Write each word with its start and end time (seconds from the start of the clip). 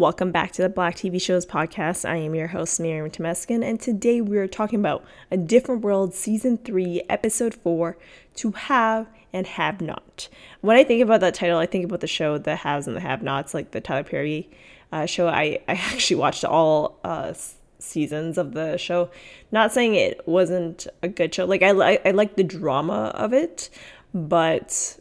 Welcome 0.00 0.32
back 0.32 0.52
to 0.52 0.62
the 0.62 0.70
Black 0.70 0.96
TV 0.96 1.20
Shows 1.20 1.44
podcast. 1.44 2.08
I 2.08 2.16
am 2.16 2.34
your 2.34 2.46
host, 2.46 2.80
Miriam 2.80 3.10
Temeskin, 3.10 3.62
and 3.62 3.78
today 3.78 4.22
we 4.22 4.38
are 4.38 4.48
talking 4.48 4.80
about 4.80 5.04
A 5.30 5.36
Different 5.36 5.82
World 5.82 6.14
Season 6.14 6.56
3, 6.56 7.02
Episode 7.10 7.52
4 7.52 7.98
To 8.36 8.52
Have 8.52 9.08
and 9.34 9.46
Have 9.46 9.82
Not. 9.82 10.30
When 10.62 10.78
I 10.78 10.84
think 10.84 11.02
about 11.02 11.20
that 11.20 11.34
title, 11.34 11.58
I 11.58 11.66
think 11.66 11.84
about 11.84 12.00
the 12.00 12.06
show 12.06 12.38
The 12.38 12.56
Haves 12.56 12.86
and 12.86 12.96
the 12.96 13.00
Have 13.00 13.22
Nots, 13.22 13.52
like 13.52 13.72
the 13.72 13.82
Tyler 13.82 14.02
Perry 14.02 14.48
uh, 14.90 15.04
show. 15.04 15.28
I, 15.28 15.60
I 15.68 15.74
actually 15.74 16.16
watched 16.16 16.46
all 16.46 16.98
uh, 17.04 17.34
seasons 17.78 18.38
of 18.38 18.54
the 18.54 18.78
show. 18.78 19.10
Not 19.52 19.70
saying 19.70 19.96
it 19.96 20.26
wasn't 20.26 20.86
a 21.02 21.08
good 21.08 21.34
show. 21.34 21.44
Like, 21.44 21.62
I, 21.62 21.72
I, 21.72 21.98
I 22.06 22.10
like 22.12 22.36
the 22.36 22.44
drama 22.44 23.12
of 23.14 23.34
it, 23.34 23.68
but 24.14 24.98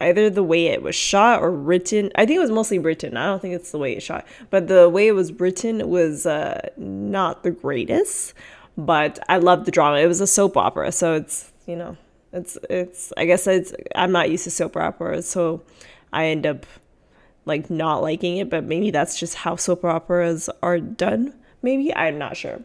either 0.00 0.30
the 0.30 0.42
way 0.42 0.66
it 0.66 0.82
was 0.82 0.94
shot 0.94 1.40
or 1.40 1.50
written. 1.50 2.10
I 2.14 2.26
think 2.26 2.36
it 2.36 2.40
was 2.40 2.50
mostly 2.50 2.78
written. 2.78 3.16
I 3.16 3.26
don't 3.26 3.40
think 3.40 3.54
it's 3.54 3.70
the 3.70 3.78
way 3.78 3.94
it 3.94 4.02
shot, 4.02 4.26
but 4.50 4.68
the 4.68 4.88
way 4.88 5.08
it 5.08 5.12
was 5.12 5.32
written 5.32 5.88
was 5.88 6.26
uh, 6.26 6.68
not 6.76 7.42
the 7.42 7.50
greatest. 7.50 8.34
But 8.76 9.18
I 9.28 9.38
loved 9.38 9.66
the 9.66 9.70
drama. 9.70 9.98
It 9.98 10.06
was 10.06 10.20
a 10.20 10.26
soap 10.26 10.56
opera, 10.56 10.90
so 10.90 11.14
it's 11.14 11.52
you 11.66 11.76
know, 11.76 11.96
it's 12.32 12.58
it's. 12.68 13.12
I 13.16 13.24
guess 13.24 13.46
it's. 13.46 13.72
I'm 13.94 14.12
not 14.12 14.30
used 14.30 14.44
to 14.44 14.50
soap 14.50 14.76
operas, 14.76 15.28
so 15.28 15.62
I 16.12 16.26
end 16.26 16.46
up 16.46 16.66
like 17.44 17.70
not 17.70 18.02
liking 18.02 18.38
it. 18.38 18.50
But 18.50 18.64
maybe 18.64 18.90
that's 18.90 19.18
just 19.18 19.36
how 19.36 19.56
soap 19.56 19.84
operas 19.84 20.50
are 20.62 20.80
done. 20.80 21.34
Maybe 21.62 21.94
I'm 21.94 22.18
not 22.18 22.36
sure. 22.36 22.62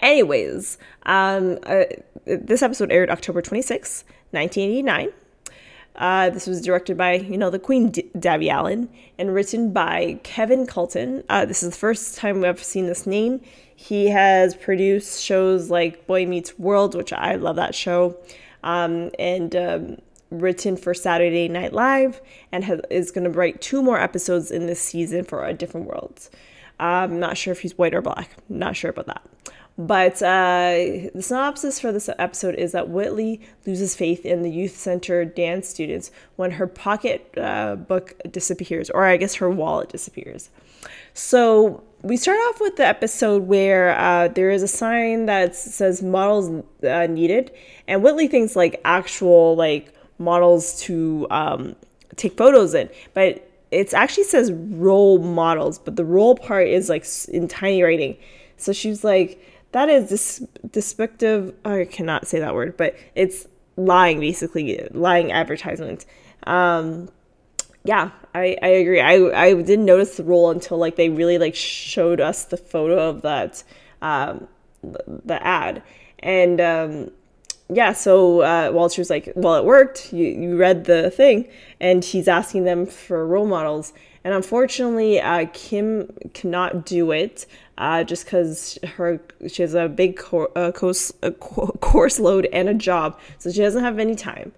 Anyways, 0.00 0.78
um, 1.06 1.58
uh, 1.64 1.84
this 2.24 2.62
episode 2.62 2.92
aired 2.92 3.10
October 3.10 3.42
26, 3.42 4.04
1989. 4.30 5.12
Uh, 5.98 6.30
this 6.30 6.46
was 6.46 6.62
directed 6.62 6.96
by, 6.96 7.14
you 7.14 7.36
know, 7.36 7.50
the 7.50 7.58
Queen 7.58 7.90
D- 7.90 8.08
Debbie 8.18 8.50
Allen 8.50 8.88
and 9.18 9.34
written 9.34 9.72
by 9.72 10.20
Kevin 10.22 10.64
Kelton. 10.66 11.24
Uh, 11.28 11.44
this 11.44 11.62
is 11.62 11.70
the 11.70 11.76
first 11.76 12.16
time 12.16 12.40
we've 12.40 12.62
seen 12.62 12.86
this 12.86 13.04
name. 13.06 13.40
He 13.74 14.08
has 14.08 14.54
produced 14.54 15.22
shows 15.22 15.70
like 15.70 16.06
Boy 16.06 16.24
Meets 16.24 16.58
World, 16.58 16.94
which 16.94 17.12
I 17.12 17.34
love 17.34 17.56
that 17.56 17.74
show, 17.74 18.16
um, 18.62 19.10
and 19.18 19.54
um, 19.56 19.96
written 20.30 20.76
for 20.76 20.94
Saturday 20.94 21.48
Night 21.48 21.72
Live, 21.72 22.20
and 22.52 22.64
has, 22.64 22.80
is 22.90 23.10
going 23.10 23.24
to 23.24 23.30
write 23.30 23.60
two 23.60 23.82
more 23.82 24.00
episodes 24.00 24.50
in 24.52 24.66
this 24.66 24.80
season 24.80 25.24
for 25.24 25.44
A 25.44 25.52
Different 25.52 25.86
World. 25.86 26.28
I'm 26.80 27.18
not 27.18 27.36
sure 27.36 27.52
if 27.52 27.60
he's 27.60 27.76
white 27.76 27.94
or 27.94 28.02
black. 28.02 28.30
Not 28.48 28.76
sure 28.76 28.90
about 28.90 29.06
that. 29.06 29.22
But 29.78 30.20
uh, 30.22 31.06
the 31.14 31.22
synopsis 31.22 31.78
for 31.78 31.92
this 31.92 32.10
episode 32.18 32.56
is 32.56 32.72
that 32.72 32.88
Whitley 32.88 33.40
loses 33.64 33.94
faith 33.94 34.26
in 34.26 34.42
the 34.42 34.50
youth 34.50 34.76
center 34.76 35.24
dance 35.24 35.68
students 35.68 36.10
when 36.34 36.50
her 36.50 36.66
pocket 36.66 37.32
uh, 37.38 37.76
book 37.76 38.20
disappears, 38.28 38.90
or 38.90 39.04
I 39.04 39.16
guess 39.16 39.36
her 39.36 39.48
wallet 39.48 39.88
disappears. 39.88 40.50
So 41.14 41.84
we 42.02 42.16
start 42.16 42.38
off 42.48 42.60
with 42.60 42.74
the 42.74 42.86
episode 42.86 43.44
where 43.44 43.96
uh, 43.96 44.26
there 44.26 44.50
is 44.50 44.64
a 44.64 44.68
sign 44.68 45.26
that 45.26 45.54
says 45.54 46.02
models 46.02 46.64
uh, 46.82 47.06
needed, 47.06 47.52
and 47.86 48.02
Whitley 48.02 48.26
thinks 48.26 48.56
like 48.56 48.80
actual 48.84 49.54
like 49.54 49.94
models 50.18 50.80
to 50.82 51.28
um, 51.30 51.76
take 52.16 52.36
photos 52.36 52.74
in, 52.74 52.90
but 53.14 53.48
it 53.70 53.94
actually 53.94 54.24
says 54.24 54.50
role 54.50 55.20
models, 55.20 55.78
but 55.78 55.94
the 55.94 56.04
role 56.04 56.34
part 56.34 56.66
is 56.66 56.88
like 56.88 57.06
in 57.28 57.46
tiny 57.46 57.80
writing. 57.80 58.16
So 58.56 58.72
she's 58.72 59.04
like 59.04 59.40
that 59.78 59.88
is 59.88 60.08
dis- 60.08 60.46
despictive. 60.72 61.54
I 61.64 61.84
cannot 61.84 62.26
say 62.26 62.40
that 62.40 62.52
word, 62.52 62.76
but 62.76 62.96
it's 63.14 63.46
lying 63.76 64.18
basically, 64.18 64.88
lying 64.90 65.30
advertisements. 65.30 66.04
Um, 66.48 67.08
yeah, 67.84 68.10
I, 68.34 68.56
I 68.60 68.66
agree. 68.66 69.00
I, 69.00 69.14
I 69.46 69.54
didn't 69.54 69.84
notice 69.84 70.16
the 70.16 70.24
role 70.24 70.50
until 70.50 70.78
like 70.78 70.96
they 70.96 71.10
really 71.10 71.38
like 71.38 71.54
showed 71.54 72.20
us 72.20 72.44
the 72.44 72.56
photo 72.56 73.08
of 73.08 73.22
that 73.22 73.62
um, 74.02 74.48
the 74.82 75.38
ad 75.46 75.84
and 76.18 76.60
um, 76.60 77.12
yeah 77.70 77.92
so 77.92 78.40
uh, 78.40 78.70
walter's 78.72 79.10
like 79.10 79.32
well 79.34 79.56
it 79.56 79.64
worked 79.64 80.12
you, 80.12 80.26
you 80.26 80.56
read 80.56 80.84
the 80.84 81.10
thing 81.10 81.46
and 81.80 82.04
he's 82.04 82.28
asking 82.28 82.64
them 82.64 82.86
for 82.86 83.26
role 83.26 83.46
models 83.46 83.92
and 84.24 84.34
unfortunately 84.34 85.20
uh, 85.20 85.46
kim 85.52 86.10
cannot 86.34 86.86
do 86.86 87.10
it 87.10 87.46
uh, 87.78 88.02
just 88.02 88.24
because 88.24 88.76
her 88.96 89.20
she 89.48 89.62
has 89.62 89.72
a 89.74 89.88
big 89.88 90.20
uh, 90.32 90.72
course, 90.72 91.12
a 91.22 91.30
course 91.30 92.18
load 92.18 92.46
and 92.52 92.68
a 92.68 92.74
job, 92.74 93.18
so 93.38 93.50
she 93.50 93.60
doesn't 93.60 93.84
have 93.84 93.98
any 93.98 94.16
time. 94.16 94.52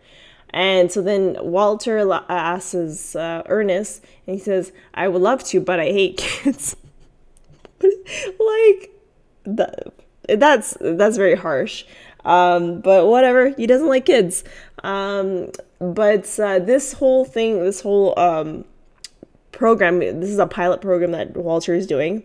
And 0.52 0.90
so 0.90 1.00
then 1.00 1.36
Walter 1.40 2.10
asks 2.28 3.14
uh, 3.14 3.42
Ernest, 3.46 4.02
and 4.26 4.36
he 4.36 4.42
says, 4.42 4.72
"I 4.94 5.06
would 5.06 5.22
love 5.22 5.44
to, 5.44 5.60
but 5.60 5.78
I 5.78 5.84
hate 5.84 6.16
kids." 6.16 6.76
like 7.82 8.90
that, 9.44 9.92
that's 10.28 10.76
that's 10.80 11.16
very 11.16 11.36
harsh. 11.36 11.84
Um, 12.24 12.80
but 12.80 13.06
whatever, 13.06 13.50
he 13.50 13.66
doesn't 13.66 13.88
like 13.88 14.06
kids. 14.06 14.44
Um, 14.82 15.50
but 15.78 16.38
uh, 16.38 16.58
this 16.58 16.92
whole 16.94 17.24
thing, 17.24 17.60
this 17.60 17.80
whole 17.80 18.18
um, 18.18 18.64
program, 19.52 19.98
this 19.98 20.30
is 20.30 20.38
a 20.38 20.46
pilot 20.46 20.80
program 20.80 21.12
that 21.12 21.36
Walter 21.36 21.74
is 21.74 21.86
doing 21.86 22.22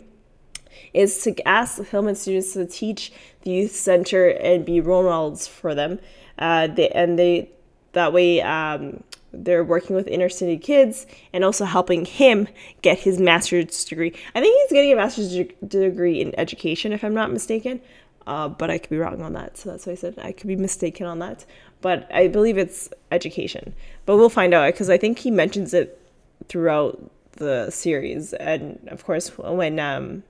is 0.92 1.22
to 1.22 1.48
ask 1.48 1.82
Hillman 1.84 2.14
students 2.14 2.52
to 2.54 2.66
teach 2.66 3.12
the 3.42 3.50
youth 3.50 3.72
center 3.72 4.28
and 4.28 4.64
be 4.64 4.80
role 4.80 5.02
models 5.02 5.46
for 5.46 5.74
them. 5.74 5.98
Uh, 6.38 6.66
they, 6.66 6.88
and 6.90 7.18
they 7.18 7.50
that 7.92 8.12
way 8.12 8.42
um, 8.42 9.02
they're 9.32 9.64
working 9.64 9.96
with 9.96 10.06
inner 10.06 10.28
city 10.28 10.58
kids 10.58 11.06
and 11.32 11.44
also 11.44 11.64
helping 11.64 12.04
him 12.04 12.48
get 12.82 12.98
his 12.98 13.18
master's 13.18 13.84
degree. 13.84 14.14
I 14.34 14.40
think 14.40 14.56
he's 14.62 14.72
getting 14.72 14.92
a 14.92 14.96
master's 14.96 15.32
de- 15.32 15.54
degree 15.66 16.20
in 16.20 16.38
education, 16.38 16.92
if 16.92 17.04
I'm 17.04 17.14
not 17.14 17.32
mistaken. 17.32 17.80
Uh, 18.26 18.48
but 18.48 18.70
I 18.70 18.78
could 18.78 18.90
be 18.90 18.98
wrong 18.98 19.22
on 19.22 19.34
that. 19.34 19.56
So 19.56 19.70
that's 19.70 19.86
why 19.86 19.92
I 19.92 19.96
said 19.96 20.18
I 20.18 20.32
could 20.32 20.48
be 20.48 20.56
mistaken 20.56 21.06
on 21.06 21.20
that. 21.20 21.44
But 21.80 22.08
I 22.12 22.28
believe 22.28 22.58
it's 22.58 22.88
education. 23.12 23.74
But 24.04 24.16
we'll 24.16 24.28
find 24.28 24.52
out 24.52 24.72
because 24.72 24.90
I 24.90 24.98
think 24.98 25.20
he 25.20 25.30
mentions 25.30 25.72
it 25.72 26.00
throughout 26.48 27.10
the 27.32 27.70
series. 27.70 28.32
And 28.34 28.80
of 28.90 29.04
course, 29.04 29.36
when 29.38 29.78
um, 29.78 30.24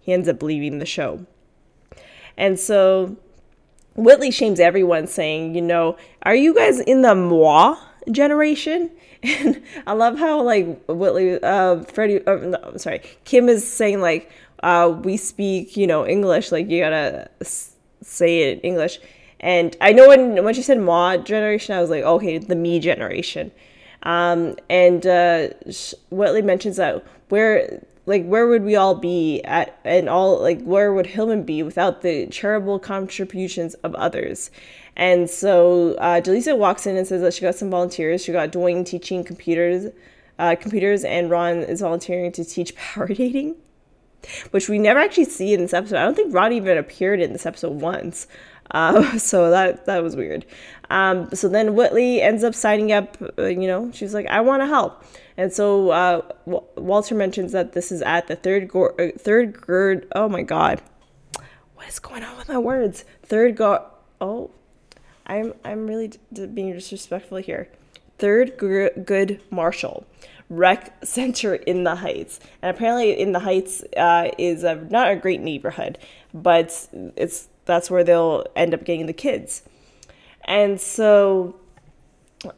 he 0.00 0.12
ends 0.12 0.28
up 0.28 0.42
leaving 0.42 0.78
the 0.78 0.86
show. 0.86 1.24
And 2.36 2.58
so 2.58 3.16
Whitley 3.94 4.30
shames 4.30 4.60
everyone, 4.60 5.06
saying, 5.06 5.54
you 5.54 5.62
know, 5.62 5.96
are 6.22 6.34
you 6.34 6.54
guys 6.54 6.80
in 6.80 7.02
the 7.02 7.14
moi 7.14 7.76
generation? 8.10 8.90
And 9.20 9.64
I 9.84 9.94
love 9.94 10.16
how 10.16 10.42
like 10.42 10.84
Whitley, 10.86 11.42
uh, 11.42 11.82
Freddie, 11.82 12.24
uh, 12.24 12.36
no, 12.36 12.58
I'm 12.62 12.78
sorry, 12.78 13.02
Kim 13.24 13.48
is 13.48 13.68
saying 13.68 14.00
like, 14.00 14.30
uh, 14.62 14.94
we 15.02 15.16
speak, 15.16 15.76
you 15.76 15.86
know, 15.86 16.06
English, 16.06 16.52
like 16.52 16.68
you 16.68 16.80
gotta 16.80 17.28
s- 17.40 17.74
say 18.02 18.42
it 18.42 18.58
in 18.58 18.60
English. 18.60 18.98
And 19.40 19.76
I 19.80 19.92
know 19.92 20.08
when 20.08 20.42
when 20.44 20.54
she 20.54 20.62
said 20.62 20.80
moi 20.80 21.16
generation, 21.18 21.74
I 21.74 21.80
was 21.80 21.90
like, 21.90 22.02
okay, 22.02 22.38
the 22.38 22.56
me 22.56 22.80
generation. 22.80 23.52
Um, 24.02 24.56
and 24.70 25.06
uh, 25.06 25.48
Whitley 26.10 26.42
mentions 26.42 26.76
that 26.76 27.04
where 27.28 27.82
like 28.06 28.24
where 28.24 28.46
would 28.46 28.64
we 28.64 28.74
all 28.74 28.94
be 28.94 29.42
at 29.42 29.78
and 29.84 30.08
all 30.08 30.40
like 30.40 30.62
where 30.62 30.92
would 30.92 31.06
Hillman 31.06 31.42
be 31.44 31.62
without 31.62 32.02
the 32.02 32.26
charitable 32.28 32.78
contributions 32.78 33.74
of 33.74 33.94
others? 33.94 34.50
And 34.96 35.30
so 35.30 35.94
uh, 35.98 36.20
Jaleesa 36.20 36.58
walks 36.58 36.86
in 36.86 36.96
and 36.96 37.06
says 37.06 37.20
that 37.22 37.34
she 37.34 37.42
got 37.42 37.54
some 37.54 37.70
volunteers. 37.70 38.24
She 38.24 38.32
got 38.32 38.50
Dwayne 38.50 38.84
teaching 38.84 39.22
computers, 39.22 39.92
uh, 40.38 40.56
computers, 40.56 41.04
and 41.04 41.30
Ron 41.30 41.58
is 41.58 41.82
volunteering 41.82 42.32
to 42.32 42.44
teach 42.44 42.74
power 42.76 43.06
dating, 43.06 43.56
which 44.50 44.68
we 44.68 44.78
never 44.78 44.98
actually 44.98 45.24
see 45.24 45.54
in 45.54 45.60
this 45.60 45.72
episode. 45.74 45.96
I 45.96 46.04
don't 46.04 46.14
think 46.14 46.34
Ron 46.34 46.52
even 46.52 46.78
appeared 46.78 47.20
in 47.20 47.32
this 47.32 47.46
episode 47.46 47.80
once. 47.80 48.26
Uh, 48.70 49.16
so 49.18 49.50
that 49.50 49.86
that 49.86 50.02
was 50.02 50.16
weird. 50.16 50.44
Um, 50.90 51.30
so 51.34 51.48
then 51.48 51.74
Whitley 51.74 52.20
ends 52.22 52.44
up 52.44 52.54
signing 52.54 52.92
up. 52.92 53.16
Uh, 53.38 53.44
you 53.46 53.66
know, 53.66 53.90
she's 53.92 54.14
like, 54.14 54.26
I 54.26 54.40
want 54.40 54.62
to 54.62 54.66
help. 54.66 55.02
And 55.36 55.52
so 55.52 55.90
uh, 55.90 56.22
w- 56.46 56.64
Walter 56.76 57.14
mentions 57.14 57.52
that 57.52 57.72
this 57.72 57.92
is 57.92 58.02
at 58.02 58.26
the 58.26 58.36
third 58.36 58.68
go- 58.68 58.94
uh, 58.98 59.10
third 59.16 59.60
gird. 59.60 60.08
Oh 60.14 60.28
my 60.28 60.42
God, 60.42 60.82
what 61.74 61.88
is 61.88 61.98
going 61.98 62.22
on 62.24 62.36
with 62.36 62.48
my 62.48 62.58
words? 62.58 63.04
Third 63.22 63.56
go. 63.56 63.86
Oh, 64.20 64.50
I'm 65.26 65.54
I'm 65.64 65.86
really 65.86 66.12
d- 66.32 66.46
being 66.46 66.72
disrespectful 66.72 67.38
here. 67.38 67.68
Third 68.18 68.56
gr- 68.58 68.88
good 69.04 69.40
Marshall 69.50 70.04
rec 70.50 71.04
center 71.04 71.54
in 71.54 71.84
the 71.84 71.96
Heights, 71.96 72.40
and 72.62 72.74
apparently 72.74 73.18
in 73.18 73.32
the 73.32 73.40
Heights 73.40 73.82
uh, 73.96 74.30
is 74.38 74.64
a, 74.64 74.76
not 74.90 75.10
a 75.10 75.16
great 75.16 75.40
neighborhood, 75.40 75.98
but 76.32 76.88
it's 77.16 77.48
that's 77.64 77.90
where 77.90 78.02
they'll 78.02 78.46
end 78.56 78.72
up 78.74 78.84
getting 78.84 79.06
the 79.06 79.12
kids. 79.12 79.62
And 80.44 80.80
so 80.80 81.56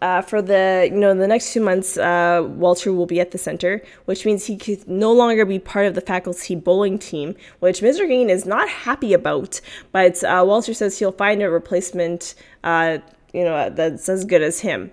uh, 0.03 0.21
for 0.21 0.43
the 0.43 0.89
you 0.91 0.99
know 0.99 1.15
the 1.15 1.27
next 1.27 1.53
two 1.53 1.61
months, 1.61 1.97
uh, 1.97 2.47
Walter 2.47 2.93
will 2.93 3.07
be 3.07 3.21
at 3.21 3.31
the 3.31 3.39
center, 3.39 3.83
which 4.05 4.25
means 4.25 4.47
he 4.47 4.57
could 4.57 4.87
no 4.87 5.13
longer 5.13 5.45
be 5.45 5.59
part 5.59 5.87
of 5.87 5.95
the 5.95 6.01
faculty 6.01 6.55
bowling 6.55 6.99
team, 6.99 7.35
which 7.61 7.81
Mr. 7.81 8.07
Gaines 8.07 8.31
is 8.31 8.47
not 8.47 8.69
happy 8.69 9.13
about. 9.13 9.61
But 9.93 10.23
uh, 10.23 10.45
Walter 10.47 10.75
says 10.75 10.99
he'll 10.99 11.13
find 11.13 11.43
a 11.43 11.51
replacement, 11.51 12.35
uh, 12.63 12.99
you 13.33 13.45
know, 13.45 13.71
that's 13.71 14.09
as 14.09 14.25
good 14.25 14.43
as 14.43 14.61
him. 14.61 14.93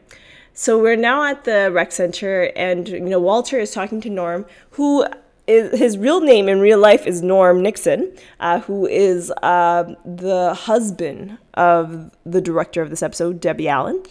So 0.60 0.80
we're 0.80 0.96
now 0.96 1.24
at 1.24 1.44
the 1.44 1.72
rec 1.72 1.92
center, 1.92 2.52
and 2.56 2.88
you 2.88 3.00
know 3.00 3.20
Walter 3.20 3.60
is 3.60 3.70
talking 3.70 4.02
to 4.02 4.10
Norm, 4.10 4.44
who 4.72 5.06
is, 5.46 5.78
his 5.78 6.00
real 6.00 6.20
name 6.20 6.50
in 6.50 6.60
real 6.60 6.80
life 6.80 7.06
is 7.06 7.22
Norm 7.22 7.62
Nixon, 7.62 8.12
uh, 8.40 8.62
who 8.62 8.88
is 8.88 9.32
uh, 9.44 9.94
the 10.04 10.56
husband 10.56 11.38
of 11.54 12.10
the 12.26 12.42
director 12.42 12.82
of 12.82 12.90
this 12.90 13.04
episode, 13.04 13.40
Debbie 13.40 13.70
Allen. 13.70 14.02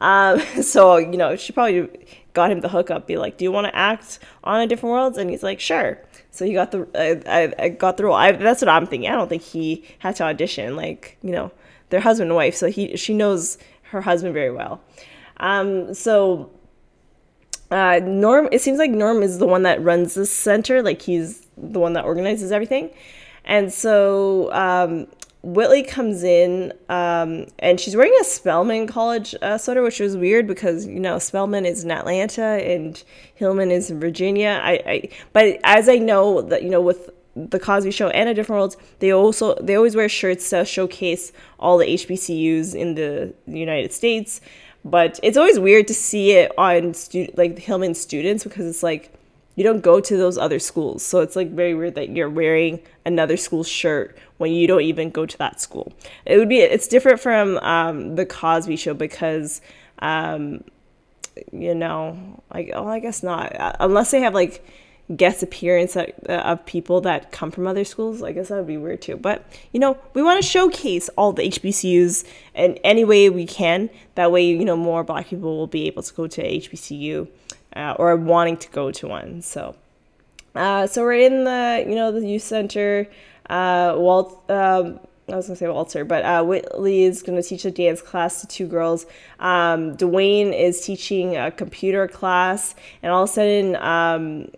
Um, 0.00 0.38
so 0.62 0.96
you 0.96 1.16
know 1.16 1.34
she 1.34 1.52
probably 1.52 1.88
got 2.34 2.52
him 2.52 2.60
the 2.60 2.68
hookup, 2.68 3.08
be 3.08 3.16
like, 3.16 3.36
"Do 3.36 3.44
you 3.44 3.50
want 3.50 3.66
to 3.66 3.74
act 3.74 4.20
on 4.44 4.60
a 4.60 4.68
different 4.68 4.92
world?" 4.92 5.18
And 5.18 5.28
he's 5.28 5.42
like, 5.42 5.58
"Sure." 5.58 6.00
So 6.30 6.44
he 6.44 6.52
got 6.52 6.70
the 6.70 6.82
uh, 6.94 7.28
I, 7.28 7.64
I 7.64 7.68
got 7.70 7.96
the 7.96 8.04
role. 8.04 8.14
I, 8.14 8.30
that's 8.30 8.62
what 8.62 8.68
I'm 8.68 8.86
thinking. 8.86 9.10
I 9.10 9.16
don't 9.16 9.28
think 9.28 9.42
he 9.42 9.82
had 9.98 10.14
to 10.16 10.22
audition. 10.22 10.76
Like 10.76 11.18
you 11.20 11.32
know, 11.32 11.50
they're 11.90 11.98
husband 11.98 12.30
and 12.30 12.36
wife, 12.36 12.54
so 12.54 12.68
he 12.68 12.96
she 12.96 13.12
knows 13.12 13.58
her 13.90 14.02
husband 14.02 14.34
very 14.34 14.52
well. 14.52 14.80
Um, 15.38 15.94
so 15.94 16.50
uh, 17.70 18.00
Norm, 18.02 18.48
it 18.52 18.60
seems 18.60 18.78
like 18.78 18.90
Norm 18.90 19.22
is 19.22 19.38
the 19.38 19.46
one 19.46 19.62
that 19.62 19.82
runs 19.82 20.14
this 20.14 20.30
center. 20.30 20.82
Like 20.82 21.02
he's 21.02 21.46
the 21.56 21.80
one 21.80 21.94
that 21.94 22.04
organizes 22.04 22.52
everything. 22.52 22.90
And 23.44 23.72
so 23.72 24.52
um, 24.52 25.06
Whitley 25.42 25.82
comes 25.82 26.22
in 26.24 26.72
um, 26.88 27.46
and 27.58 27.78
she's 27.78 27.94
wearing 27.96 28.14
a 28.20 28.24
Spelman 28.24 28.86
College 28.86 29.34
uh, 29.42 29.58
sweater, 29.58 29.82
which 29.82 30.00
was 30.00 30.16
weird 30.16 30.46
because, 30.46 30.86
you 30.86 31.00
know, 31.00 31.18
Spelman 31.18 31.64
is 31.64 31.84
in 31.84 31.90
Atlanta 31.90 32.42
and 32.42 33.02
Hillman 33.34 33.70
is 33.70 33.90
in 33.90 34.00
Virginia. 34.00 34.60
I, 34.62 34.72
I 34.86 35.08
But 35.32 35.58
as 35.64 35.88
I 35.88 35.96
know 35.96 36.42
that, 36.42 36.62
you 36.62 36.70
know, 36.70 36.80
with 36.80 37.10
the 37.36 37.60
Cosby 37.60 37.90
Show 37.90 38.08
and 38.08 38.28
a 38.28 38.34
different 38.34 38.58
world, 38.58 38.76
they 38.98 39.12
also 39.12 39.54
they 39.56 39.76
always 39.76 39.94
wear 39.94 40.08
shirts 40.08 40.48
to 40.50 40.64
showcase 40.64 41.32
all 41.60 41.78
the 41.78 41.86
HBCUs 41.86 42.74
in 42.74 42.94
the 42.94 43.34
United 43.46 43.92
States 43.92 44.40
but 44.86 45.18
it's 45.24 45.36
always 45.36 45.58
weird 45.58 45.88
to 45.88 45.94
see 45.94 46.30
it 46.32 46.52
on 46.56 46.94
stu- 46.94 47.32
like 47.36 47.58
Hillman 47.58 47.94
students 47.94 48.44
because 48.44 48.66
it's 48.66 48.84
like 48.84 49.12
you 49.56 49.64
don't 49.64 49.80
go 49.80 50.00
to 50.00 50.16
those 50.16 50.38
other 50.38 50.60
schools. 50.60 51.02
So 51.02 51.20
it's 51.20 51.34
like 51.34 51.50
very 51.50 51.74
weird 51.74 51.96
that 51.96 52.10
you're 52.10 52.30
wearing 52.30 52.80
another 53.04 53.36
school's 53.36 53.68
shirt 53.68 54.16
when 54.36 54.52
you 54.52 54.68
don't 54.68 54.82
even 54.82 55.10
go 55.10 55.26
to 55.26 55.38
that 55.38 55.60
school. 55.60 55.92
It 56.24 56.38
would 56.38 56.48
be 56.48 56.60
it's 56.60 56.86
different 56.86 57.18
from 57.18 57.58
um, 57.58 58.14
the 58.14 58.24
Cosby 58.24 58.76
Show 58.76 58.94
because 58.94 59.60
um, 59.98 60.62
you 61.52 61.74
know 61.74 62.40
like 62.54 62.70
oh 62.72 62.86
I 62.86 63.00
guess 63.00 63.24
not 63.24 63.58
uh, 63.58 63.72
unless 63.80 64.12
they 64.12 64.20
have 64.20 64.34
like 64.34 64.64
guest 65.14 65.42
appearance 65.42 65.96
uh, 65.96 66.10
of 66.28 66.64
people 66.66 67.00
that 67.02 67.30
come 67.30 67.50
from 67.50 67.66
other 67.66 67.84
schools. 67.84 68.22
I 68.22 68.32
guess 68.32 68.48
that 68.48 68.56
would 68.56 68.66
be 68.66 68.76
weird 68.76 69.02
too. 69.02 69.16
But 69.16 69.44
you 69.72 69.78
know, 69.78 69.96
we 70.14 70.22
want 70.22 70.42
to 70.42 70.48
showcase 70.48 71.08
all 71.10 71.32
the 71.32 71.42
HBCUs 71.42 72.24
in 72.54 72.78
any 72.82 73.04
way 73.04 73.30
we 73.30 73.46
can. 73.46 73.90
That 74.16 74.32
way, 74.32 74.44
you 74.46 74.64
know, 74.64 74.76
more 74.76 75.04
Black 75.04 75.28
people 75.28 75.56
will 75.56 75.66
be 75.66 75.86
able 75.86 76.02
to 76.02 76.14
go 76.14 76.26
to 76.26 76.42
HBCU 76.42 77.28
uh, 77.76 77.94
or 77.98 78.16
wanting 78.16 78.56
to 78.56 78.68
go 78.70 78.90
to 78.90 79.06
one. 79.06 79.42
So, 79.42 79.76
uh, 80.54 80.86
so 80.86 81.02
we're 81.02 81.20
in 81.20 81.44
the 81.44 81.84
you 81.86 81.94
know 81.94 82.10
the 82.10 82.26
youth 82.26 82.42
center. 82.42 83.08
Uh, 83.48 83.94
Walt. 83.96 84.50
Um, 84.50 85.00
I 85.28 85.34
was 85.34 85.48
gonna 85.48 85.56
say 85.56 85.68
Walter, 85.68 86.04
but 86.04 86.24
uh, 86.24 86.44
Whitley 86.44 87.02
is 87.02 87.22
gonna 87.22 87.42
teach 87.42 87.64
a 87.64 87.70
dance 87.70 88.00
class 88.00 88.40
to 88.42 88.46
two 88.46 88.66
girls. 88.66 89.06
Um, 89.40 89.96
Dwayne 89.96 90.56
is 90.56 90.80
teaching 90.80 91.36
a 91.36 91.50
computer 91.50 92.06
class, 92.06 92.76
and 93.02 93.12
all 93.12 93.24
of 93.24 93.30
a 93.30 93.32
sudden, 93.32 93.76
um, 93.76 94.48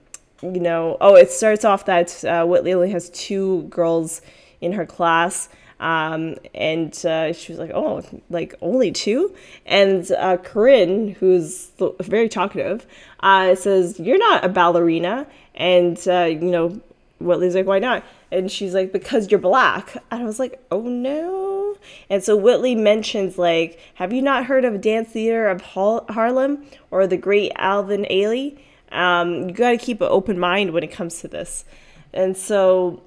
you 0.42 0.60
know, 0.60 0.96
oh, 1.00 1.16
it 1.16 1.30
starts 1.30 1.64
off 1.64 1.86
that 1.86 2.24
uh, 2.24 2.44
Whitley 2.44 2.72
only 2.72 2.90
has 2.90 3.10
two 3.10 3.62
girls 3.64 4.20
in 4.60 4.72
her 4.72 4.86
class. 4.86 5.48
Um, 5.80 6.36
and 6.54 6.92
uh, 7.06 7.32
she 7.32 7.52
was 7.52 7.58
like, 7.58 7.70
oh, 7.72 8.02
like 8.30 8.54
only 8.60 8.90
two? 8.90 9.34
And 9.66 10.10
uh, 10.12 10.36
Corinne, 10.38 11.10
who's 11.20 11.70
very 12.00 12.28
talkative, 12.28 12.86
uh, 13.20 13.54
says, 13.54 14.00
you're 14.00 14.18
not 14.18 14.44
a 14.44 14.48
ballerina. 14.48 15.26
And, 15.54 15.96
uh, 16.08 16.24
you 16.24 16.50
know, 16.50 16.80
Whitley's 17.20 17.54
like, 17.54 17.66
why 17.66 17.78
not? 17.78 18.04
And 18.30 18.50
she's 18.50 18.74
like, 18.74 18.92
because 18.92 19.30
you're 19.30 19.40
black. 19.40 19.96
And 20.10 20.22
I 20.22 20.24
was 20.24 20.38
like, 20.38 20.62
oh 20.70 20.82
no. 20.82 21.76
And 22.10 22.22
so 22.22 22.36
Whitley 22.36 22.74
mentions, 22.74 23.38
like, 23.38 23.78
have 23.94 24.12
you 24.12 24.20
not 24.20 24.46
heard 24.46 24.64
of 24.64 24.80
Dance 24.80 25.08
Theater 25.10 25.48
of 25.48 25.60
Harlem 25.62 26.66
or 26.90 27.06
the 27.06 27.16
great 27.16 27.52
Alvin 27.56 28.06
Ailey? 28.10 28.58
Um, 28.92 29.48
you 29.48 29.54
got 29.54 29.70
to 29.70 29.78
keep 29.78 30.00
an 30.00 30.08
open 30.10 30.38
mind 30.38 30.72
when 30.72 30.82
it 30.82 30.92
comes 30.92 31.20
to 31.20 31.28
this. 31.28 31.64
And 32.12 32.36
so, 32.36 33.02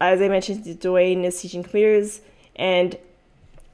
as 0.00 0.20
I 0.20 0.28
mentioned, 0.28 0.64
Dwayne 0.64 1.24
is 1.24 1.40
teaching 1.40 1.62
computers, 1.62 2.20
and 2.54 2.96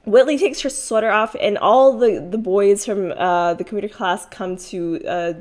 Whitley 0.05 0.39
takes 0.39 0.61
her 0.61 0.71
sweater 0.71 1.11
off, 1.11 1.37
and 1.41 1.59
all 1.59 1.99
the, 1.99 2.27
the 2.31 2.39
boys 2.39 2.85
from 2.85 3.13
uh, 3.13 3.55
the 3.55 3.65
computer 3.65 3.95
class 3.95 4.27
come 4.27 4.57
to 4.57 5.05
uh, 5.07 5.33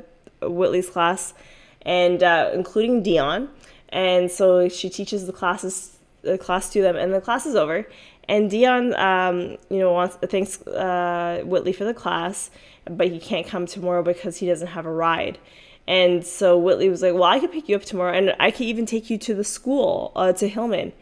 Whitley's 0.42 0.88
class, 0.88 1.34
and 1.82 2.22
uh, 2.22 2.50
including 2.52 3.02
Dion. 3.02 3.48
And 3.88 4.30
so 4.30 4.68
she 4.68 4.88
teaches 4.88 5.26
the 5.26 5.32
classes 5.32 5.98
the 6.22 6.38
class 6.38 6.70
to 6.70 6.82
them, 6.82 6.96
and 6.96 7.12
the 7.12 7.20
class 7.20 7.46
is 7.46 7.54
over. 7.54 7.86
And 8.28 8.48
Dion, 8.48 8.94
um, 8.94 9.58
you 9.68 9.78
know, 9.78 9.92
wants 9.92 10.16
thanks 10.16 10.64
uh, 10.66 11.42
Whitley 11.44 11.72
for 11.72 11.84
the 11.84 11.94
class, 11.94 12.50
but 12.84 13.08
he 13.08 13.18
can't 13.18 13.46
come 13.46 13.66
tomorrow 13.66 14.02
because 14.02 14.36
he 14.36 14.46
doesn't 14.46 14.68
have 14.68 14.86
a 14.86 14.92
ride. 14.92 15.38
And 15.86 16.24
so 16.24 16.56
Whitley 16.56 16.88
was 16.88 17.02
like, 17.02 17.14
Well, 17.14 17.24
I 17.24 17.40
could 17.40 17.52
pick 17.52 17.68
you 17.68 17.76
up 17.76 17.84
tomorrow 17.84 18.16
and 18.16 18.34
I 18.38 18.50
could 18.50 18.62
even 18.62 18.86
take 18.86 19.10
you 19.10 19.18
to 19.18 19.34
the 19.34 19.44
school, 19.44 20.12
uh, 20.14 20.32
to 20.34 20.48
Hillman. 20.48 20.92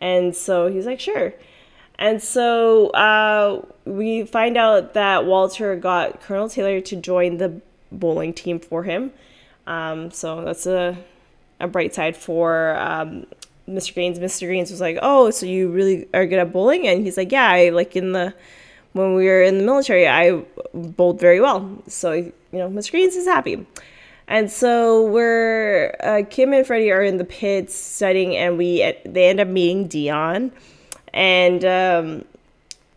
And 0.00 0.36
so 0.36 0.68
he's 0.68 0.86
like, 0.86 1.00
Sure. 1.00 1.32
And 1.98 2.22
so 2.22 2.88
uh, 2.90 3.64
we 3.86 4.24
find 4.24 4.56
out 4.56 4.94
that 4.94 5.24
Walter 5.24 5.74
got 5.76 6.20
Colonel 6.20 6.48
Taylor 6.48 6.80
to 6.82 6.96
join 6.96 7.38
the 7.38 7.60
bowling 7.90 8.34
team 8.34 8.58
for 8.58 8.82
him. 8.82 9.12
Um, 9.66 10.10
so 10.10 10.44
that's 10.44 10.66
a, 10.66 10.98
a 11.58 11.66
bright 11.66 11.94
side 11.94 12.14
for 12.14 12.76
um, 12.76 13.26
Mr. 13.66 13.94
Gaines. 13.94 14.18
Mr. 14.18 14.52
Gaines 14.52 14.70
was 14.70 14.80
like, 14.80 14.98
Oh, 15.00 15.30
so 15.30 15.46
you 15.46 15.70
really 15.70 16.06
are 16.12 16.26
good 16.26 16.38
at 16.38 16.52
bowling? 16.52 16.86
And 16.86 17.02
he's 17.02 17.16
like, 17.16 17.32
Yeah, 17.32 17.48
I 17.48 17.70
like 17.70 17.96
in 17.96 18.12
the 18.12 18.34
when 18.92 19.14
we 19.14 19.26
were 19.26 19.42
in 19.42 19.58
the 19.58 19.64
military, 19.64 20.08
I 20.08 20.42
bowled 20.72 21.20
very 21.20 21.40
well. 21.40 21.82
So, 21.86 22.12
you 22.12 22.32
know, 22.52 22.68
Mr. 22.70 22.92
Gaines 22.92 23.14
is 23.14 23.26
happy. 23.26 23.66
And 24.28 24.50
so 24.50 25.06
we're 25.06 25.94
uh, 26.02 26.22
Kim 26.28 26.52
and 26.52 26.66
Freddie 26.66 26.90
are 26.90 27.02
in 27.02 27.16
the 27.16 27.24
pits 27.24 27.74
studying, 27.74 28.36
and 28.36 28.58
we 28.58 28.78
they 29.04 29.28
end 29.28 29.38
up 29.38 29.46
meeting 29.46 29.86
Dion, 29.86 30.50
and 31.14 31.64
um, 31.64 32.24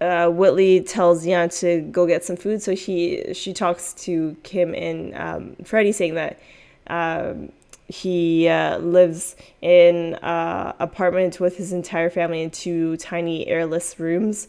uh, 0.01 0.29
Whitley 0.29 0.81
tells 0.81 1.23
Dion 1.23 1.49
to 1.49 1.81
go 1.81 2.07
get 2.07 2.23
some 2.23 2.35
food. 2.35 2.63
So 2.63 2.73
she 2.73 3.31
she 3.33 3.53
talks 3.53 3.93
to 4.05 4.35
Kim 4.41 4.73
and 4.73 5.15
um, 5.15 5.55
Freddie, 5.63 5.91
saying 5.91 6.15
that 6.15 6.39
um, 6.87 7.51
he 7.87 8.47
uh, 8.47 8.79
lives 8.79 9.35
in 9.61 10.15
uh, 10.15 10.73
apartment 10.79 11.39
with 11.39 11.57
his 11.57 11.71
entire 11.71 12.09
family 12.09 12.41
in 12.41 12.49
two 12.49 12.97
tiny 12.97 13.45
airless 13.47 13.99
rooms, 13.99 14.47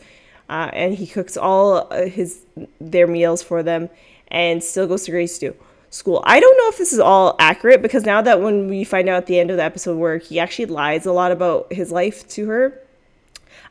uh, 0.49 0.71
and 0.73 0.95
he 0.95 1.07
cooks 1.07 1.37
all 1.37 1.91
his 1.91 2.41
their 2.81 3.07
meals 3.07 3.43
for 3.43 3.63
them, 3.63 3.91
and 4.29 4.65
still 4.65 4.87
goes 4.87 5.05
to 5.05 5.11
grade 5.11 5.29
school 5.29 5.55
school. 5.91 6.23
I 6.25 6.41
don't 6.41 6.57
know 6.57 6.69
if 6.69 6.79
this 6.79 6.93
is 6.93 7.01
all 7.01 7.37
accurate 7.39 7.83
because 7.83 8.05
now 8.05 8.23
that 8.23 8.41
when 8.41 8.69
we 8.69 8.85
find 8.85 9.09
out 9.09 9.17
at 9.17 9.27
the 9.27 9.39
end 9.39 9.51
of 9.51 9.57
the 9.57 9.65
episode 9.65 9.99
where 9.99 10.19
he 10.19 10.39
actually 10.39 10.67
lies 10.67 11.05
a 11.05 11.13
lot 11.13 11.33
about 11.33 11.73
his 11.73 11.91
life 11.91 12.27
to 12.29 12.49
her, 12.49 12.81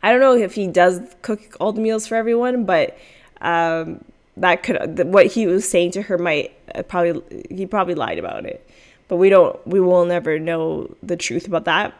I 0.03 0.11
don't 0.11 0.19
know 0.19 0.35
if 0.35 0.53
he 0.53 0.67
does 0.67 1.01
cook 1.21 1.39
all 1.59 1.71
the 1.71 1.81
meals 1.81 2.07
for 2.07 2.15
everyone, 2.15 2.65
but 2.65 2.97
um, 3.41 4.03
that 4.38 4.63
could 4.63 5.11
what 5.11 5.27
he 5.27 5.47
was 5.47 5.67
saying 5.67 5.91
to 5.91 6.01
her 6.03 6.17
might 6.17 6.53
uh, 6.75 6.83
probably 6.83 7.45
he 7.49 7.65
probably 7.65 7.95
lied 7.95 8.19
about 8.19 8.45
it, 8.45 8.69
but 9.07 9.17
we 9.17 9.29
don't 9.29 9.65
we 9.67 9.79
will 9.79 10.05
never 10.05 10.39
know 10.39 10.93
the 11.01 11.17
truth 11.17 11.47
about 11.47 11.65
that. 11.65 11.93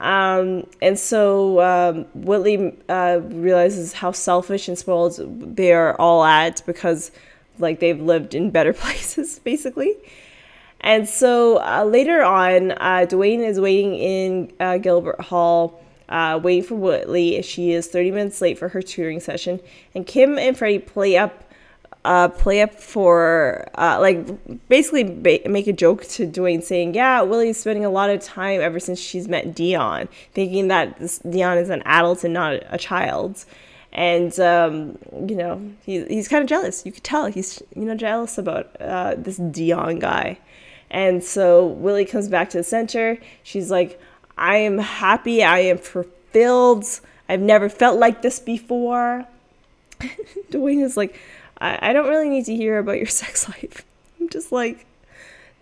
Um, 0.00 0.66
and 0.80 0.98
so 0.98 1.60
um, 1.60 2.04
Whitley 2.14 2.74
uh, 2.88 3.20
realizes 3.22 3.92
how 3.92 4.12
selfish 4.12 4.66
and 4.66 4.78
spoiled 4.78 5.18
they 5.56 5.72
are 5.72 5.94
all 5.96 6.24
at 6.24 6.62
because 6.64 7.10
like 7.60 7.80
they've 7.80 8.00
lived 8.00 8.34
in 8.34 8.50
better 8.50 8.72
places 8.84 9.38
basically. 9.38 9.96
And 10.82 11.06
so 11.06 11.58
uh, 11.62 11.84
later 11.84 12.22
on 12.22 12.72
uh, 12.72 13.06
dwayne 13.08 13.46
is 13.46 13.60
waiting 13.60 13.94
in 13.94 14.52
uh, 14.60 14.78
gilbert 14.78 15.20
hall 15.20 15.80
uh, 16.10 16.40
waiting 16.42 16.64
for 16.64 16.74
whitley. 16.74 17.40
She 17.42 17.72
is 17.72 17.86
30 17.86 18.10
minutes 18.10 18.40
late 18.40 18.58
for 18.58 18.68
her 18.68 18.82
tutoring 18.82 19.20
session. 19.20 19.60
And 19.94 20.06
kim 20.06 20.38
and 20.38 20.56
freddie 20.56 20.80
play 20.80 21.16
up 21.16 21.44
uh, 22.04 22.28
play 22.28 22.62
up 22.62 22.74
for 22.74 23.68
uh, 23.74 23.98
like 24.00 24.68
basically 24.68 25.04
ba- 25.04 25.48
make 25.48 25.66
a 25.66 25.72
joke 25.72 26.04
to 26.06 26.26
Dwayne 26.26 26.62
saying, 26.62 26.94
"Yeah, 26.94 27.20
Willie's 27.22 27.60
spending 27.60 27.84
a 27.84 27.90
lot 27.90 28.08
of 28.08 28.22
time 28.22 28.60
ever 28.60 28.80
since 28.80 28.98
she's 28.98 29.28
met 29.28 29.54
Dion, 29.54 30.08
thinking 30.32 30.68
that 30.68 30.98
this, 30.98 31.18
Dion 31.18 31.58
is 31.58 31.68
an 31.68 31.82
adult 31.84 32.24
and 32.24 32.32
not 32.32 32.62
a 32.70 32.78
child." 32.78 33.44
And 33.92 34.38
um, 34.40 34.98
you 35.28 35.36
know 35.36 35.72
he, 35.84 36.04
he's 36.04 36.28
kind 36.28 36.42
of 36.42 36.48
jealous. 36.48 36.84
You 36.84 36.92
could 36.92 37.04
tell 37.04 37.26
he's 37.26 37.62
you 37.74 37.84
know 37.84 37.96
jealous 37.96 38.38
about 38.38 38.74
uh, 38.80 39.14
this 39.16 39.36
dion 39.36 39.98
guy. 39.98 40.38
And 40.92 41.22
so 41.22 41.66
willie 41.66 42.04
comes 42.04 42.28
back 42.28 42.50
to 42.50 42.58
the 42.58 42.64
center. 42.64 43.18
She's 43.42 43.70
like 43.70 44.00
i 44.36 44.56
am 44.56 44.78
happy. 44.78 45.44
I 45.44 45.60
am 45.60 45.78
fulfilled. 45.78 46.84
I've 47.28 47.40
never 47.40 47.68
felt 47.68 47.98
like 47.98 48.22
this 48.22 48.40
before. 48.40 49.26
Dwayne 50.50 50.82
is 50.82 50.96
like 50.96 51.16
I, 51.60 51.90
I 51.90 51.92
don't 51.92 52.08
really 52.08 52.28
need 52.28 52.46
to 52.46 52.56
hear 52.56 52.78
about 52.78 52.96
your 52.96 53.06
sex 53.22 53.48
life. 53.48 53.84
I'm 54.18 54.28
just 54.28 54.50
like, 54.52 54.86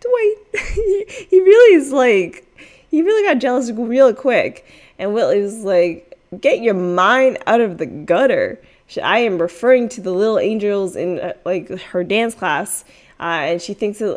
Dwayne, 0.01 0.35
he, 0.75 1.05
he 1.31 1.41
really 1.41 1.77
is 1.77 1.93
like, 1.93 2.45
he 2.91 3.03
really 3.03 3.27
got 3.27 3.41
jealous 3.41 3.71
real 3.71 4.15
quick. 4.15 4.67
And 4.99 5.15
Whitley 5.15 5.43
was 5.43 5.59
like, 5.59 6.08
get 6.41 6.61
your 6.61 6.75
mind 6.75 7.39
out 7.47 7.61
of 7.61 7.79
the 7.79 7.87
gutter. 7.87 8.61
I 9.03 9.19
am 9.21 9.41
referring 9.41 9.89
to 9.91 10.01
the 10.01 10.13
little 10.13 10.39
angels 10.39 10.97
in 10.97 11.21
uh, 11.21 11.35
like 11.45 11.69
her 11.69 12.05
dance 12.05 12.35
class. 12.35 12.85
Uh, 13.21 13.51
and 13.51 13.63
she 13.63 13.75
thinks 13.75 14.01
uh, 14.01 14.15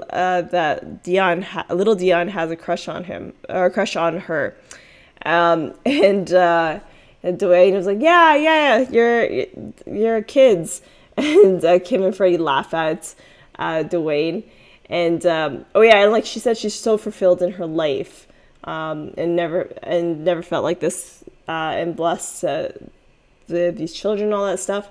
that 0.52 1.04
Dion, 1.04 1.42
ha- 1.42 1.66
little 1.72 1.96
Dion, 1.96 2.28
has 2.28 2.52
a 2.52 2.56
crush 2.56 2.88
on 2.88 3.04
him 3.04 3.34
or 3.50 3.66
a 3.66 3.72
crush 3.72 3.96
on 3.96 4.20
her. 4.20 4.56
Um, 5.26 5.74
and, 5.86 6.32
uh, 6.32 6.80
and 7.24 7.40
Dwayne 7.40 7.74
was 7.74 7.86
like, 7.86 8.02
"Yeah, 8.02 8.36
yeah, 8.36 8.90
you're 8.90 9.46
you're 9.86 10.22
kids." 10.22 10.82
And 11.18 11.64
uh, 11.64 11.78
Kim 11.80 12.04
and 12.04 12.16
Freddie 12.16 12.38
laugh 12.38 12.74
at 12.74 13.14
uh, 13.60 13.84
Dwayne. 13.84 14.44
And 14.90 15.24
um, 15.26 15.66
oh 15.76 15.82
yeah, 15.82 15.98
and 15.98 16.12
like 16.12 16.26
she 16.26 16.40
said, 16.40 16.58
she's 16.58 16.74
so 16.74 16.98
fulfilled 16.98 17.42
in 17.42 17.52
her 17.54 17.66
life, 17.66 18.28
um, 18.64 19.14
and 19.18 19.36
never 19.36 19.72
and 19.84 20.24
never 20.26 20.42
felt 20.42 20.64
like 20.64 20.80
this, 20.80 21.21
uh, 21.52 21.72
and 21.80 21.96
bless 21.96 22.44
uh, 22.44 22.72
the, 23.48 23.74
these 23.76 23.94
children, 23.94 24.32
all 24.34 24.46
that 24.46 24.60
stuff. 24.60 24.88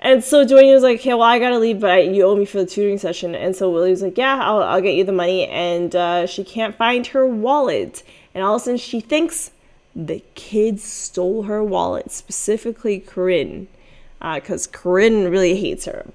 And 0.00 0.22
so 0.22 0.46
Dwayne 0.46 0.72
was 0.72 0.84
like, 0.84 1.00
"Okay, 1.00 1.14
well, 1.14 1.24
I 1.34 1.40
gotta 1.40 1.58
leave, 1.58 1.80
but 1.80 1.90
I, 1.90 1.98
you 2.00 2.22
owe 2.24 2.36
me 2.36 2.44
for 2.44 2.58
the 2.58 2.66
tutoring 2.66 2.98
session." 2.98 3.34
And 3.34 3.56
so 3.56 3.68
Willie 3.68 3.90
was 3.90 4.02
like, 4.02 4.16
"Yeah, 4.16 4.38
I'll, 4.40 4.62
I'll 4.62 4.80
get 4.80 4.94
you 4.94 5.04
the 5.04 5.12
money." 5.24 5.46
And 5.46 5.96
uh, 5.96 6.26
she 6.26 6.44
can't 6.44 6.76
find 6.76 7.04
her 7.08 7.26
wallet, 7.26 8.04
and 8.32 8.44
all 8.44 8.54
of 8.54 8.62
a 8.62 8.64
sudden 8.64 8.78
she 8.78 9.00
thinks 9.00 9.50
the 9.96 10.22
kids 10.36 10.84
stole 10.84 11.42
her 11.44 11.64
wallet, 11.64 12.12
specifically 12.12 13.00
Corinne, 13.00 13.66
because 14.20 14.68
uh, 14.68 14.70
Corinne 14.70 15.28
really 15.28 15.56
hates 15.60 15.86
her. 15.86 16.06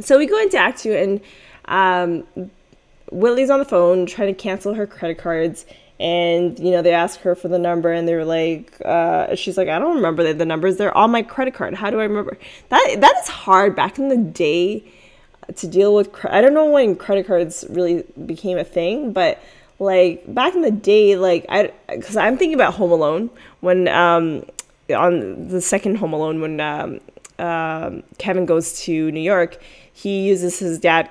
So 0.00 0.18
we 0.18 0.26
go 0.26 0.38
into 0.38 0.58
Act 0.58 0.80
Two, 0.82 0.92
and 0.92 1.20
um, 1.64 2.50
Whitley's 3.10 3.48
on 3.48 3.60
the 3.60 3.64
phone 3.64 4.04
trying 4.04 4.34
to 4.34 4.38
cancel 4.38 4.74
her 4.74 4.86
credit 4.86 5.16
cards. 5.16 5.64
And 6.00 6.58
you 6.58 6.70
know 6.70 6.82
they 6.82 6.92
ask 6.92 7.20
her 7.20 7.34
for 7.34 7.48
the 7.48 7.58
number, 7.58 7.92
and 7.92 8.08
they're 8.08 8.24
like, 8.24 8.72
uh, 8.84 9.36
she's 9.36 9.58
like, 9.58 9.68
I 9.68 9.78
don't 9.78 9.96
remember 9.96 10.24
the, 10.24 10.32
the 10.32 10.46
numbers. 10.46 10.78
They're 10.78 10.96
on 10.96 11.10
my 11.10 11.22
credit 11.22 11.54
card. 11.54 11.74
How 11.74 11.90
do 11.90 12.00
I 12.00 12.04
remember? 12.04 12.38
That 12.70 12.96
that 13.00 13.16
is 13.22 13.28
hard 13.28 13.76
back 13.76 13.98
in 13.98 14.08
the 14.08 14.16
day 14.16 14.82
to 15.56 15.66
deal 15.66 15.94
with. 15.94 16.08
I 16.24 16.40
don't 16.40 16.54
know 16.54 16.70
when 16.70 16.96
credit 16.96 17.26
cards 17.26 17.66
really 17.68 18.04
became 18.24 18.56
a 18.56 18.64
thing, 18.64 19.12
but 19.12 19.42
like 19.80 20.22
back 20.32 20.54
in 20.54 20.60
the 20.60 20.70
day 20.70 21.16
like 21.16 21.44
i 21.48 21.72
because 21.88 22.16
i'm 22.16 22.36
thinking 22.36 22.54
about 22.54 22.74
home 22.74 22.92
alone 22.92 23.30
when 23.60 23.88
um 23.88 24.44
on 24.94 25.48
the 25.48 25.60
second 25.60 25.96
home 25.96 26.12
alone 26.12 26.40
when 26.40 26.60
um, 26.60 27.00
um, 27.38 28.02
kevin 28.18 28.44
goes 28.44 28.78
to 28.82 29.10
new 29.10 29.20
york 29.20 29.58
he 29.92 30.28
uses 30.28 30.58
his 30.58 30.78
dad 30.78 31.08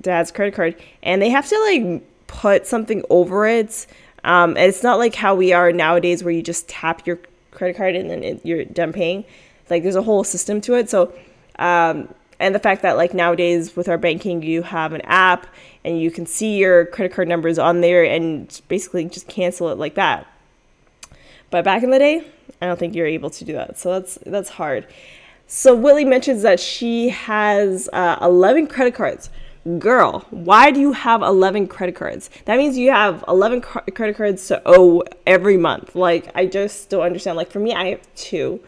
dad's 0.00 0.32
credit 0.32 0.54
card 0.54 0.74
and 1.04 1.22
they 1.22 1.30
have 1.30 1.48
to 1.48 1.58
like 1.60 2.02
put 2.26 2.66
something 2.66 3.04
over 3.10 3.46
it 3.46 3.86
um, 4.24 4.50
and 4.56 4.66
it's 4.66 4.82
not 4.82 4.98
like 4.98 5.14
how 5.14 5.34
we 5.34 5.52
are 5.52 5.70
nowadays 5.70 6.24
where 6.24 6.32
you 6.32 6.42
just 6.42 6.68
tap 6.68 7.06
your 7.06 7.20
credit 7.50 7.76
card 7.76 7.94
and 7.94 8.10
then 8.10 8.22
it, 8.24 8.40
you're 8.44 8.64
done 8.64 8.92
paying. 8.92 9.24
Like 9.70 9.82
there's 9.82 9.96
a 9.96 10.02
whole 10.02 10.24
system 10.24 10.60
to 10.62 10.74
it. 10.74 10.90
So 10.90 11.12
um, 11.58 12.12
and 12.40 12.54
the 12.54 12.58
fact 12.58 12.82
that 12.82 12.96
like 12.96 13.14
nowadays 13.14 13.76
with 13.76 13.88
our 13.88 13.98
banking 13.98 14.42
you 14.42 14.62
have 14.62 14.92
an 14.92 15.02
app 15.02 15.46
and 15.84 16.00
you 16.00 16.10
can 16.10 16.26
see 16.26 16.56
your 16.56 16.86
credit 16.86 17.14
card 17.14 17.28
numbers 17.28 17.58
on 17.58 17.80
there 17.80 18.04
and 18.04 18.60
basically 18.68 19.04
just 19.04 19.28
cancel 19.28 19.68
it 19.68 19.78
like 19.78 19.94
that. 19.94 20.26
But 21.50 21.64
back 21.64 21.82
in 21.82 21.90
the 21.90 21.98
day 21.98 22.26
i 22.60 22.66
don't 22.66 22.78
think 22.78 22.94
you're 22.94 23.06
able 23.06 23.30
to 23.30 23.44
do 23.44 23.52
that. 23.52 23.78
So 23.78 23.92
that's 23.92 24.18
that's 24.24 24.48
hard. 24.48 24.86
So 25.46 25.74
Whitley 25.74 26.06
mentions 26.06 26.42
that 26.42 26.58
she 26.58 27.10
has 27.10 27.90
uh, 27.92 28.16
11 28.22 28.66
credit 28.68 28.94
cards 28.94 29.28
girl 29.78 30.26
why 30.30 30.70
do 30.70 30.78
you 30.78 30.92
have 30.92 31.22
11 31.22 31.66
credit 31.68 31.94
cards 31.94 32.28
that 32.44 32.58
means 32.58 32.76
you 32.76 32.90
have 32.90 33.24
11 33.26 33.62
credit 33.62 34.14
cards 34.16 34.46
to 34.46 34.60
owe 34.66 35.02
every 35.26 35.56
month 35.56 35.94
like 35.94 36.30
i 36.34 36.44
just 36.44 36.90
don't 36.90 37.02
understand 37.02 37.36
like 37.36 37.50
for 37.50 37.60
me 37.60 37.72
i 37.72 37.86
have 37.86 38.14
two 38.14 38.60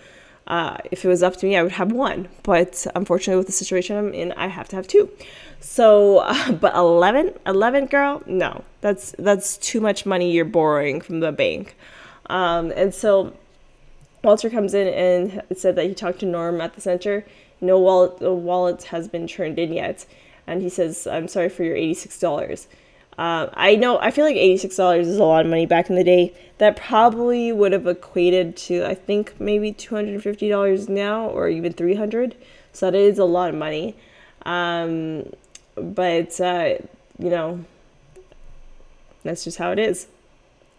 uh, 0.46 0.76
if 0.92 1.04
it 1.04 1.08
was 1.08 1.22
up 1.22 1.36
to 1.36 1.46
me, 1.46 1.56
I 1.56 1.62
would 1.62 1.72
have 1.72 1.90
one. 1.90 2.28
But 2.42 2.86
unfortunately, 2.94 3.38
with 3.38 3.46
the 3.46 3.52
situation 3.52 3.96
I'm 3.96 4.14
in, 4.14 4.32
I 4.32 4.46
have 4.46 4.68
to 4.68 4.76
have 4.76 4.86
two. 4.86 5.10
So, 5.60 6.18
uh, 6.18 6.52
but 6.60 6.74
11, 6.74 7.34
11, 7.46 7.86
girl, 7.86 8.22
no, 8.26 8.64
that's 8.80 9.14
that's 9.18 9.56
too 9.56 9.80
much 9.80 10.06
money 10.06 10.30
you're 10.30 10.44
borrowing 10.44 11.00
from 11.00 11.20
the 11.20 11.32
bank. 11.32 11.76
Um, 12.26 12.72
and 12.76 12.94
so 12.94 13.34
Walter 14.22 14.50
comes 14.50 14.74
in 14.74 14.88
and 14.88 15.42
said 15.56 15.76
that 15.76 15.86
he 15.86 15.94
talked 15.94 16.20
to 16.20 16.26
Norm 16.26 16.60
at 16.60 16.74
the 16.74 16.80
center. 16.80 17.24
No 17.60 17.78
wallet, 17.78 18.18
the 18.18 18.32
wallet 18.32 18.84
has 18.84 19.08
been 19.08 19.26
turned 19.26 19.58
in 19.58 19.72
yet, 19.72 20.06
and 20.46 20.62
he 20.62 20.68
says, 20.68 21.06
"I'm 21.06 21.28
sorry 21.28 21.48
for 21.48 21.64
your 21.64 21.76
eighty-six 21.76 22.18
dollars." 22.18 22.68
Uh, 23.18 23.48
I 23.54 23.76
know, 23.76 23.98
I 23.98 24.10
feel 24.10 24.26
like 24.26 24.36
$86 24.36 25.00
is 25.00 25.16
a 25.16 25.24
lot 25.24 25.46
of 25.46 25.50
money 25.50 25.64
back 25.64 25.88
in 25.88 25.96
the 25.96 26.04
day. 26.04 26.34
That 26.58 26.76
probably 26.76 27.50
would 27.50 27.72
have 27.72 27.86
equated 27.86 28.56
to, 28.58 28.84
I 28.84 28.94
think, 28.94 29.40
maybe 29.40 29.72
$250 29.72 30.88
now 30.90 31.26
or 31.28 31.48
even 31.48 31.72
300 31.72 32.36
So 32.72 32.90
that 32.90 32.96
is 32.96 33.18
a 33.18 33.24
lot 33.24 33.48
of 33.48 33.54
money. 33.54 33.96
Um, 34.44 35.32
but, 35.76 36.38
uh, 36.40 36.74
you 37.18 37.30
know, 37.30 37.64
that's 39.22 39.44
just 39.44 39.56
how 39.56 39.72
it 39.72 39.78
is. 39.78 40.08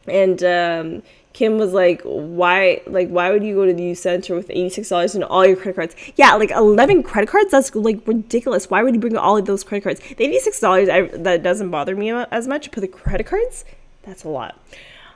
And 0.08 0.44
um, 0.44 1.04
Kim 1.38 1.60
was 1.60 1.72
like, 1.72 2.02
"Why? 2.04 2.82
Like, 2.88 3.10
why 3.10 3.30
would 3.30 3.44
you 3.44 3.54
go 3.54 3.64
to 3.64 3.72
the 3.72 3.84
youth 3.84 4.00
center 4.00 4.34
with 4.34 4.50
eighty 4.50 4.70
six 4.70 4.90
dollars 4.90 5.14
and 5.14 5.24
all 5.24 5.46
your 5.46 5.56
credit 5.56 5.76
cards? 5.76 5.96
Yeah, 6.16 6.34
like 6.34 6.50
eleven 6.50 7.04
credit 7.04 7.30
cards. 7.30 7.52
That's 7.52 7.76
like 7.76 8.00
ridiculous. 8.08 8.72
Why 8.72 8.82
would 8.82 8.96
you 8.96 9.00
bring 9.00 9.16
all 9.16 9.38
of 9.38 9.46
those 9.46 9.64
credit 9.64 9.84
cards? 9.84 10.00
The 10.00 10.24
eighty 10.24 10.40
six 10.40 10.60
dollars 10.60 10.88
that 10.88 11.44
doesn't 11.44 11.70
bother 11.70 11.96
me 11.96 12.10
as 12.10 12.48
much, 12.48 12.72
but 12.72 12.82
the 12.82 12.88
credit 12.88 13.28
cards, 13.28 13.66
that's 14.02 14.24
a 14.24 14.30
lot." 14.30 14.60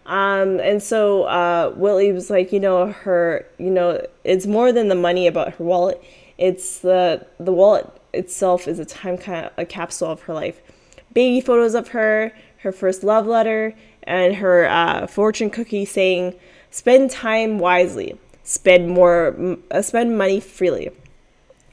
Um, 0.06 0.60
and 0.60 0.84
so 0.84 1.24
uh, 1.24 1.74
Willie 1.76 2.12
was 2.12 2.30
like, 2.30 2.52
you 2.52 2.60
know, 2.60 2.92
her, 2.92 3.48
you 3.58 3.72
know, 3.72 4.06
it's 4.24 4.46
more 4.46 4.72
than 4.72 4.90
the 4.90 4.96
money 4.96 5.26
about 5.26 5.56
her 5.56 5.64
wallet. 5.64 6.04
It's 6.38 6.82
the 6.82 7.26
the 7.40 7.52
wallet 7.52 7.90
itself 8.14 8.68
is 8.68 8.78
a 8.78 8.86
time 8.86 9.18
kind 9.18 9.48
of 9.48 9.54
a 9.58 9.66
capsule 9.66 10.12
of 10.12 10.22
her 10.24 10.36
life. 10.36 10.62
Baby 11.14 11.42
photos 11.42 11.74
of 11.74 11.90
her, 11.90 12.32
her 12.60 12.72
first 12.72 13.04
love 13.04 13.26
letter, 13.26 13.74
and 14.04 14.36
her 14.36 14.68
uh, 14.68 15.08
fortune 15.08 15.50
cookie 15.50 15.86
saying, 15.86 16.36
"Spend 16.70 17.12
time 17.12 17.60
wisely, 17.60 18.18
spend 18.44 18.90
more, 18.90 19.58
uh, 19.72 19.82
spend 19.82 20.18
money 20.18 20.40
freely." 20.40 20.92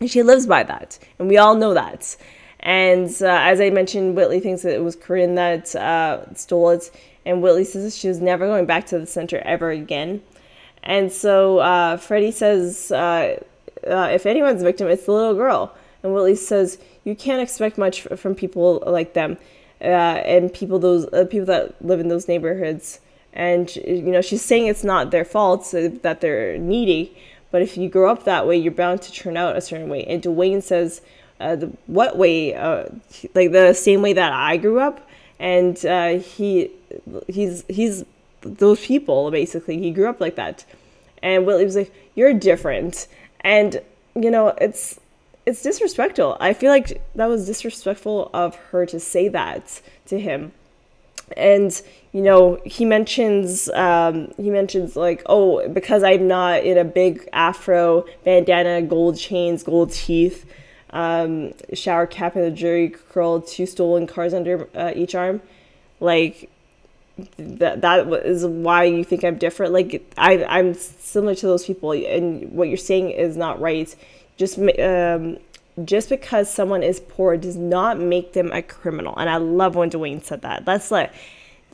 And 0.00 0.10
she 0.10 0.22
lives 0.22 0.46
by 0.46 0.62
that, 0.62 0.98
and 1.18 1.28
we 1.28 1.38
all 1.38 1.54
know 1.54 1.74
that. 1.74 2.16
And 2.60 3.08
uh, 3.20 3.26
as 3.26 3.60
I 3.60 3.70
mentioned, 3.70 4.16
Whitley 4.16 4.40
thinks 4.40 4.62
that 4.62 4.74
it 4.74 4.82
was 4.82 4.96
Corinne 4.96 5.36
that 5.36 5.74
uh, 5.76 6.32
stole 6.34 6.70
it, 6.70 6.90
and 7.24 7.42
Whitley 7.42 7.64
says 7.64 7.96
she 7.96 8.08
was 8.08 8.20
never 8.20 8.46
going 8.46 8.66
back 8.66 8.86
to 8.86 8.98
the 8.98 9.06
center 9.06 9.38
ever 9.38 9.70
again. 9.70 10.22
And 10.82 11.12
so 11.12 11.58
uh, 11.58 11.96
Freddie 11.96 12.30
says, 12.30 12.90
uh, 12.92 13.38
"If 13.82 14.26
anyone's 14.26 14.62
a 14.62 14.64
victim, 14.64 14.88
it's 14.88 15.06
the 15.06 15.12
little 15.12 15.34
girl." 15.34 15.74
And 16.02 16.14
Whitley 16.14 16.36
says, 16.36 16.78
"You 17.04 17.14
can't 17.16 17.42
expect 17.42 17.78
much 17.78 18.02
from 18.02 18.34
people 18.34 18.82
like 18.86 19.14
them." 19.14 19.36
Uh, 19.80 19.84
and 19.84 20.52
people 20.52 20.78
those 20.78 21.06
uh, 21.12 21.24
people 21.28 21.46
that 21.46 21.82
live 21.84 22.00
in 22.00 22.08
those 22.08 22.28
neighborhoods. 22.28 23.00
And 23.32 23.74
you 23.76 24.02
know, 24.02 24.20
she's 24.20 24.42
saying 24.42 24.66
it's 24.66 24.84
not 24.84 25.10
their 25.10 25.24
fault 25.24 25.70
that 25.72 26.20
they're 26.20 26.58
needy, 26.58 27.16
but 27.50 27.62
if 27.62 27.76
you 27.76 27.88
grow 27.88 28.10
up 28.10 28.24
that 28.24 28.46
way, 28.46 28.56
you're 28.56 28.72
bound 28.72 29.02
to 29.02 29.12
turn 29.12 29.36
out 29.36 29.56
a 29.56 29.60
certain 29.60 29.88
way. 29.88 30.04
And 30.04 30.22
Dwayne 30.22 30.62
says, 30.62 31.00
uh, 31.40 31.56
the, 31.56 31.66
"What 31.86 32.16
way? 32.16 32.54
Uh, 32.54 32.86
like 33.34 33.52
the 33.52 33.72
same 33.74 34.02
way 34.02 34.12
that 34.12 34.32
I 34.32 34.56
grew 34.56 34.80
up." 34.80 35.06
And 35.38 35.84
uh, 35.86 36.18
he 36.18 36.70
he's 37.28 37.64
he's 37.68 38.04
those 38.40 38.84
people 38.84 39.30
basically. 39.30 39.78
He 39.78 39.90
grew 39.90 40.08
up 40.08 40.20
like 40.20 40.36
that. 40.36 40.64
And 41.22 41.46
Willie 41.46 41.64
was 41.64 41.76
like, 41.76 41.92
"You're 42.14 42.34
different," 42.34 43.06
and 43.40 43.80
you 44.14 44.30
know, 44.30 44.48
it's 44.60 44.98
it's 45.48 45.62
disrespectful. 45.62 46.36
I 46.40 46.52
feel 46.52 46.70
like 46.70 47.00
that 47.14 47.26
was 47.26 47.46
disrespectful 47.46 48.30
of 48.34 48.54
her 48.70 48.84
to 48.84 49.00
say 49.00 49.28
that 49.28 49.80
to 50.06 50.20
him. 50.20 50.52
And 51.38 51.80
you 52.12 52.20
know, 52.20 52.60
he 52.66 52.84
mentions 52.84 53.70
um, 53.70 54.32
he 54.36 54.50
mentions 54.50 54.94
like, 54.94 55.22
oh, 55.24 55.66
because 55.68 56.02
I'm 56.02 56.28
not 56.28 56.64
in 56.64 56.76
a 56.76 56.84
big 56.84 57.26
afro 57.32 58.04
bandana, 58.24 58.82
gold 58.82 59.16
chains, 59.16 59.62
gold 59.62 59.92
teeth, 59.92 60.44
um, 60.90 61.54
shower 61.72 62.06
cap, 62.06 62.36
and 62.36 62.44
a 62.44 62.50
Jheri 62.50 62.94
curl, 63.08 63.40
two 63.40 63.64
stolen 63.64 64.06
cars 64.06 64.34
under 64.34 64.68
uh, 64.74 64.92
each 64.94 65.14
arm, 65.14 65.40
like 65.98 66.50
that 67.38 67.80
that 67.80 68.06
is 68.24 68.44
why 68.44 68.84
you 68.84 69.02
think 69.02 69.24
I'm 69.24 69.36
different. 69.36 69.72
Like 69.72 70.12
I 70.18 70.44
I'm 70.44 70.74
similar 70.74 71.34
to 71.36 71.46
those 71.46 71.64
people, 71.64 71.92
and 71.92 72.52
what 72.52 72.68
you're 72.68 72.76
saying 72.76 73.10
is 73.10 73.36
not 73.36 73.60
right 73.60 73.94
just 74.38 74.58
um, 74.58 75.36
just 75.84 76.08
because 76.08 76.50
someone 76.50 76.82
is 76.82 77.00
poor 77.00 77.36
does 77.36 77.56
not 77.56 77.98
make 77.98 78.32
them 78.32 78.50
a 78.52 78.62
criminal. 78.62 79.14
And 79.16 79.28
I 79.28 79.36
love 79.36 79.76
when 79.76 79.90
Dwayne 79.90 80.22
said 80.24 80.42
that. 80.42 80.64
That's 80.64 80.90
like 80.90 81.12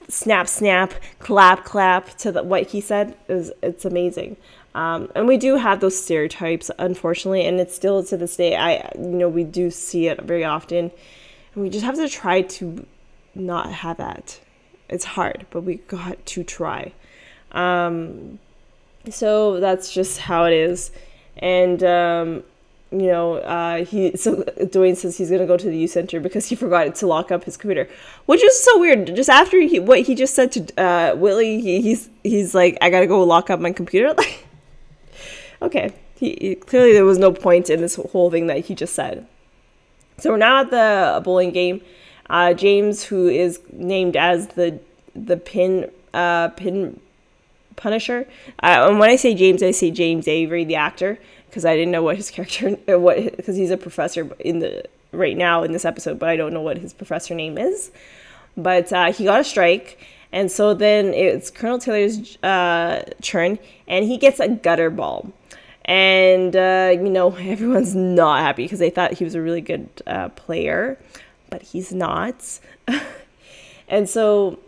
snap, 0.09 0.49
snap, 0.49 0.94
clap, 1.18 1.64
clap 1.64 2.16
to 2.18 2.33
the, 2.33 2.42
what 2.42 2.68
he 2.68 2.80
said 2.80 3.16
is 3.28 3.52
it's 3.62 3.85
amazing. 3.85 4.37
Um, 4.75 5.11
and 5.14 5.28
we 5.28 5.37
do 5.37 5.56
have 5.56 5.80
those 5.80 6.02
stereotypes, 6.02 6.71
unfortunately, 6.78 7.47
and 7.47 7.61
it's 7.61 7.75
still 7.75 8.02
to 8.04 8.16
this 8.16 8.37
day. 8.37 8.56
I, 8.56 8.90
you 8.97 9.04
know, 9.04 9.28
we 9.28 9.44
do 9.44 9.71
see 9.71 10.09
it 10.09 10.23
very 10.23 10.44
often, 10.44 10.90
and 11.54 11.62
we 11.62 11.71
just 11.71 11.85
have 11.85 11.94
to 11.94 12.09
try 12.09 12.42
to 12.42 12.85
not 13.37 13.71
have 13.73 13.99
that. 13.99 14.40
It's 14.88 15.04
hard, 15.04 15.47
but 15.50 15.62
we 15.62 15.76
got 15.76 16.26
to 16.26 16.42
try. 16.42 16.92
Um, 17.52 18.40
so 19.09 19.61
that's 19.61 19.94
just 19.94 20.18
how 20.18 20.44
it 20.44 20.52
is, 20.52 20.90
and 21.37 21.83
um, 21.85 22.42
you 23.00 23.08
know, 23.08 23.34
uh, 23.38 23.84
he 23.84 24.16
so 24.16 24.36
Dwayne 24.36 24.96
says 24.96 25.16
he's 25.18 25.28
gonna 25.28 25.46
go 25.46 25.56
to 25.56 25.66
the 25.66 25.76
youth 25.76 25.90
center 25.90 26.20
because 26.20 26.46
he 26.46 26.54
forgot 26.54 26.94
to 26.94 27.06
lock 27.08 27.32
up 27.32 27.42
his 27.42 27.56
computer, 27.56 27.88
which 28.26 28.42
is 28.42 28.62
so 28.62 28.78
weird. 28.78 29.16
Just 29.16 29.28
after 29.28 29.60
he, 29.60 29.80
what 29.80 30.00
he 30.00 30.14
just 30.14 30.34
said 30.34 30.52
to 30.52 30.80
uh, 30.80 31.16
Whitley, 31.16 31.60
he, 31.60 31.80
he's 31.80 32.08
he's 32.22 32.54
like, 32.54 32.78
I 32.80 32.90
gotta 32.90 33.08
go 33.08 33.22
lock 33.24 33.50
up 33.50 33.58
my 33.58 33.72
computer. 33.72 34.14
okay, 35.62 35.92
he, 36.14 36.38
he, 36.40 36.54
clearly 36.54 36.92
there 36.92 37.04
was 37.04 37.18
no 37.18 37.32
point 37.32 37.68
in 37.68 37.80
this 37.80 37.96
whole 37.96 38.30
thing 38.30 38.46
that 38.46 38.66
he 38.66 38.76
just 38.76 38.94
said. 38.94 39.26
So 40.18 40.30
we're 40.30 40.36
now 40.36 40.60
at 40.60 40.70
the 40.70 41.20
bowling 41.24 41.50
game. 41.50 41.82
Uh, 42.30 42.54
James, 42.54 43.02
who 43.02 43.26
is 43.26 43.60
named 43.72 44.16
as 44.16 44.48
the 44.48 44.78
the 45.16 45.36
pin 45.36 45.90
uh, 46.12 46.48
pin 46.48 47.00
Punisher. 47.74 48.28
Uh, 48.62 48.86
and 48.88 48.98
when 49.00 49.10
I 49.10 49.16
say 49.16 49.34
James, 49.34 49.62
I 49.62 49.72
say 49.72 49.90
James 49.90 50.28
Avery, 50.28 50.64
the 50.64 50.76
actor 50.76 51.18
because 51.54 51.64
I 51.64 51.76
didn't 51.76 51.92
know 51.92 52.02
what 52.02 52.16
his 52.16 52.32
character 52.32 52.76
what 52.99 53.37
because 53.37 53.54
he's 53.54 53.70
a 53.70 53.76
professor 53.76 54.28
in 54.40 54.58
the 54.58 54.84
right 55.12 55.37
now 55.37 55.62
in 55.62 55.70
this 55.70 55.84
episode, 55.84 56.18
but 56.18 56.28
I 56.28 56.34
don't 56.34 56.52
know 56.52 56.61
what 56.61 56.78
his 56.78 56.92
professor 56.92 57.32
name 57.32 57.56
is. 57.56 57.92
But 58.56 58.92
uh, 58.92 59.12
he 59.12 59.25
got 59.25 59.40
a 59.40 59.44
strike, 59.44 60.04
and 60.32 60.50
so 60.50 60.75
then 60.75 61.14
it's 61.14 61.52
Colonel 61.52 61.78
Taylor's 61.78 62.42
uh, 62.42 63.04
turn, 63.23 63.61
and 63.87 64.04
he 64.04 64.16
gets 64.16 64.40
a 64.40 64.49
gutter 64.49 64.90
ball. 64.90 65.32
And 65.84 66.56
uh, 66.56 66.90
you 66.92 67.08
know 67.08 67.37
everyone's 67.38 67.94
not 67.94 68.40
happy 68.40 68.64
because 68.64 68.80
they 68.80 68.90
thought 68.90 69.12
he 69.12 69.23
was 69.23 69.37
a 69.37 69.40
really 69.40 69.61
good 69.61 69.88
uh, 70.08 70.30
player, 70.30 70.99
but 71.50 71.62
he's 71.62 71.92
not. 71.92 72.58
and 73.88 74.08
so 74.08 74.58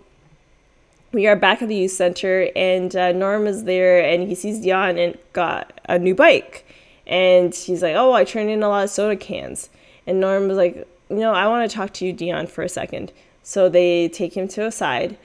we 1.10 1.26
are 1.26 1.34
back 1.34 1.62
at 1.62 1.68
the 1.68 1.74
youth 1.74 1.92
center, 1.92 2.48
and 2.54 2.94
uh, 2.94 3.10
Norm 3.10 3.48
is 3.48 3.64
there, 3.64 4.04
and 4.04 4.28
he 4.28 4.36
sees 4.36 4.60
Dion 4.60 4.98
and 4.98 5.18
got 5.32 5.80
a 5.88 5.98
new 5.98 6.14
bike. 6.14 6.65
And 7.06 7.54
he's 7.54 7.82
like, 7.82 7.94
Oh, 7.94 8.12
I 8.12 8.24
turned 8.24 8.50
in 8.50 8.62
a 8.62 8.68
lot 8.68 8.84
of 8.84 8.90
soda 8.90 9.16
cans. 9.16 9.70
And 10.06 10.20
Norm 10.20 10.48
was 10.48 10.56
like, 10.56 10.76
You 11.08 11.16
know, 11.16 11.32
I 11.32 11.46
want 11.48 11.70
to 11.70 11.76
talk 11.76 11.92
to 11.94 12.06
you, 12.06 12.12
Dion, 12.12 12.46
for 12.46 12.62
a 12.62 12.68
second. 12.68 13.12
So 13.42 13.68
they 13.68 14.08
take 14.08 14.36
him 14.36 14.48
to 14.48 14.66
a 14.66 14.72
side. 14.72 15.16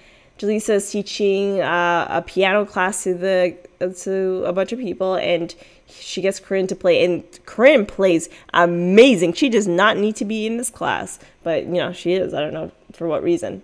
Is 0.44 0.92
teaching 0.92 1.62
uh, 1.62 2.08
a 2.10 2.24
piano 2.24 2.66
class 2.66 3.04
to 3.04 3.14
the 3.14 3.56
to 4.02 4.44
a 4.46 4.52
bunch 4.52 4.72
of 4.72 4.80
people, 4.80 5.14
and 5.14 5.54
she 5.88 6.20
gets 6.20 6.40
Corinne 6.40 6.66
to 6.68 6.76
play. 6.76 7.06
And 7.06 7.24
Corinne 7.46 7.86
plays 7.86 8.28
amazing. 8.54 9.34
She 9.34 9.50
does 9.50 9.68
not 9.68 9.98
need 9.98 10.16
to 10.16 10.26
be 10.26 10.48
in 10.48 10.58
this 10.58 10.72
class, 10.72 11.20
but 11.44 11.66
you 11.66 11.74
know 11.74 11.94
she 11.94 12.14
is. 12.14 12.34
I 12.34 12.40
don't 12.40 12.54
know 12.54 12.72
for 12.92 13.08
what 13.08 13.22
reason. 13.22 13.62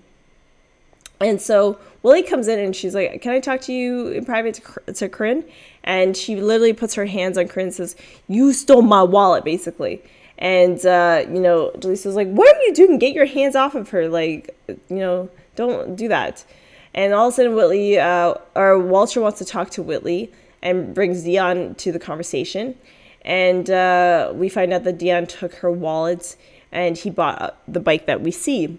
And 1.19 1.41
so 1.41 1.79
Willie 2.03 2.21
comes 2.21 2.47
in 2.47 2.59
and 2.59 2.75
she's 2.75 2.93
like, 2.93 3.23
"Can 3.23 3.31
I 3.31 3.39
talk 3.39 3.61
to 3.61 3.73
you 3.73 4.09
in 4.09 4.23
private 4.23 4.61
to, 4.85 4.93
to 4.93 5.09
Corinne?" 5.09 5.45
And 5.87 6.17
she 6.17 6.35
literally 6.35 6.73
puts 6.73 6.95
her 6.95 7.05
hands 7.05 7.37
on 7.37 7.47
Corinne 7.47 7.67
and 7.67 7.73
says, 7.73 7.95
"You 8.27 8.51
stole 8.51 8.81
my 8.81 9.01
wallet," 9.01 9.45
basically. 9.45 10.03
And 10.37 10.85
uh, 10.85 11.23
you 11.27 11.39
know, 11.39 11.71
Jaleesa's 11.77 12.15
like, 12.15 12.27
"What 12.27 12.55
are 12.55 12.61
you 12.63 12.73
doing? 12.73 12.99
Get 12.99 13.13
your 13.13 13.25
hands 13.25 13.55
off 13.55 13.73
of 13.73 13.89
her! 13.91 14.09
Like, 14.09 14.55
you 14.67 14.97
know, 14.97 15.29
don't 15.55 15.95
do 15.95 16.09
that." 16.09 16.45
And 16.93 17.13
all 17.13 17.29
of 17.29 17.33
a 17.33 17.35
sudden, 17.37 17.55
Whitley 17.55 17.97
uh, 17.97 18.33
or 18.53 18.77
Walter 18.79 19.21
wants 19.21 19.39
to 19.39 19.45
talk 19.45 19.69
to 19.71 19.81
Whitley 19.81 20.29
and 20.61 20.93
brings 20.93 21.23
Dion 21.23 21.73
to 21.75 21.93
the 21.93 21.99
conversation. 21.99 22.75
And 23.21 23.69
uh, 23.69 24.33
we 24.35 24.49
find 24.49 24.73
out 24.73 24.83
that 24.83 24.97
Dion 24.97 25.25
took 25.25 25.53
her 25.55 25.71
wallet 25.71 26.35
and 26.71 26.97
he 26.97 27.09
bought 27.09 27.57
the 27.67 27.79
bike 27.79 28.07
that 28.07 28.21
we 28.21 28.31
see. 28.31 28.77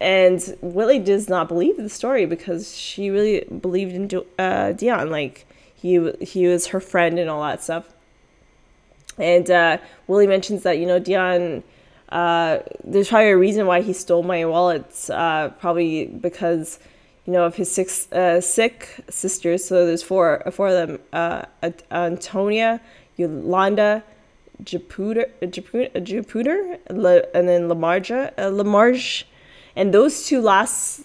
And 0.00 0.40
Whitley 0.62 0.98
does 0.98 1.28
not 1.28 1.48
believe 1.48 1.76
the 1.76 1.90
story 1.90 2.24
because 2.24 2.74
she 2.76 3.10
really 3.10 3.44
believed 3.44 3.92
in 3.92 4.22
uh, 4.38 4.72
Dion. 4.72 5.10
Like 5.10 5.46
he 5.80 6.12
he 6.20 6.46
was 6.46 6.68
her 6.68 6.80
friend 6.80 7.18
and 7.18 7.30
all 7.30 7.42
that 7.42 7.62
stuff. 7.62 7.94
And 9.18 9.50
uh, 9.50 9.78
Willie 10.06 10.26
mentions 10.26 10.62
that 10.62 10.78
you 10.78 10.86
know 10.86 10.98
Dion. 10.98 11.62
Uh, 12.08 12.58
there's 12.82 13.08
probably 13.08 13.30
a 13.30 13.36
reason 13.36 13.66
why 13.66 13.82
he 13.82 13.92
stole 13.92 14.24
my 14.24 14.44
wallet. 14.44 15.08
Uh, 15.10 15.50
probably 15.60 16.06
because 16.06 16.78
you 17.24 17.32
know 17.32 17.44
of 17.44 17.54
his 17.54 17.70
six 17.70 18.10
uh, 18.12 18.40
sick 18.40 19.04
sisters. 19.08 19.64
So 19.64 19.86
there's 19.86 20.02
four 20.02 20.42
four 20.50 20.68
of 20.68 20.74
them: 20.74 21.00
uh, 21.12 21.44
Antonia, 21.90 22.80
Yolanda, 23.16 24.02
Japuter, 24.64 25.30
Japuter, 25.42 25.90
Japuter, 25.94 26.78
and 27.34 27.48
then 27.48 27.68
Lamarja, 27.68 28.32
uh, 28.36 28.50
Lamarge 28.50 29.24
and 29.76 29.94
those 29.94 30.26
two 30.26 30.40
last 30.40 31.02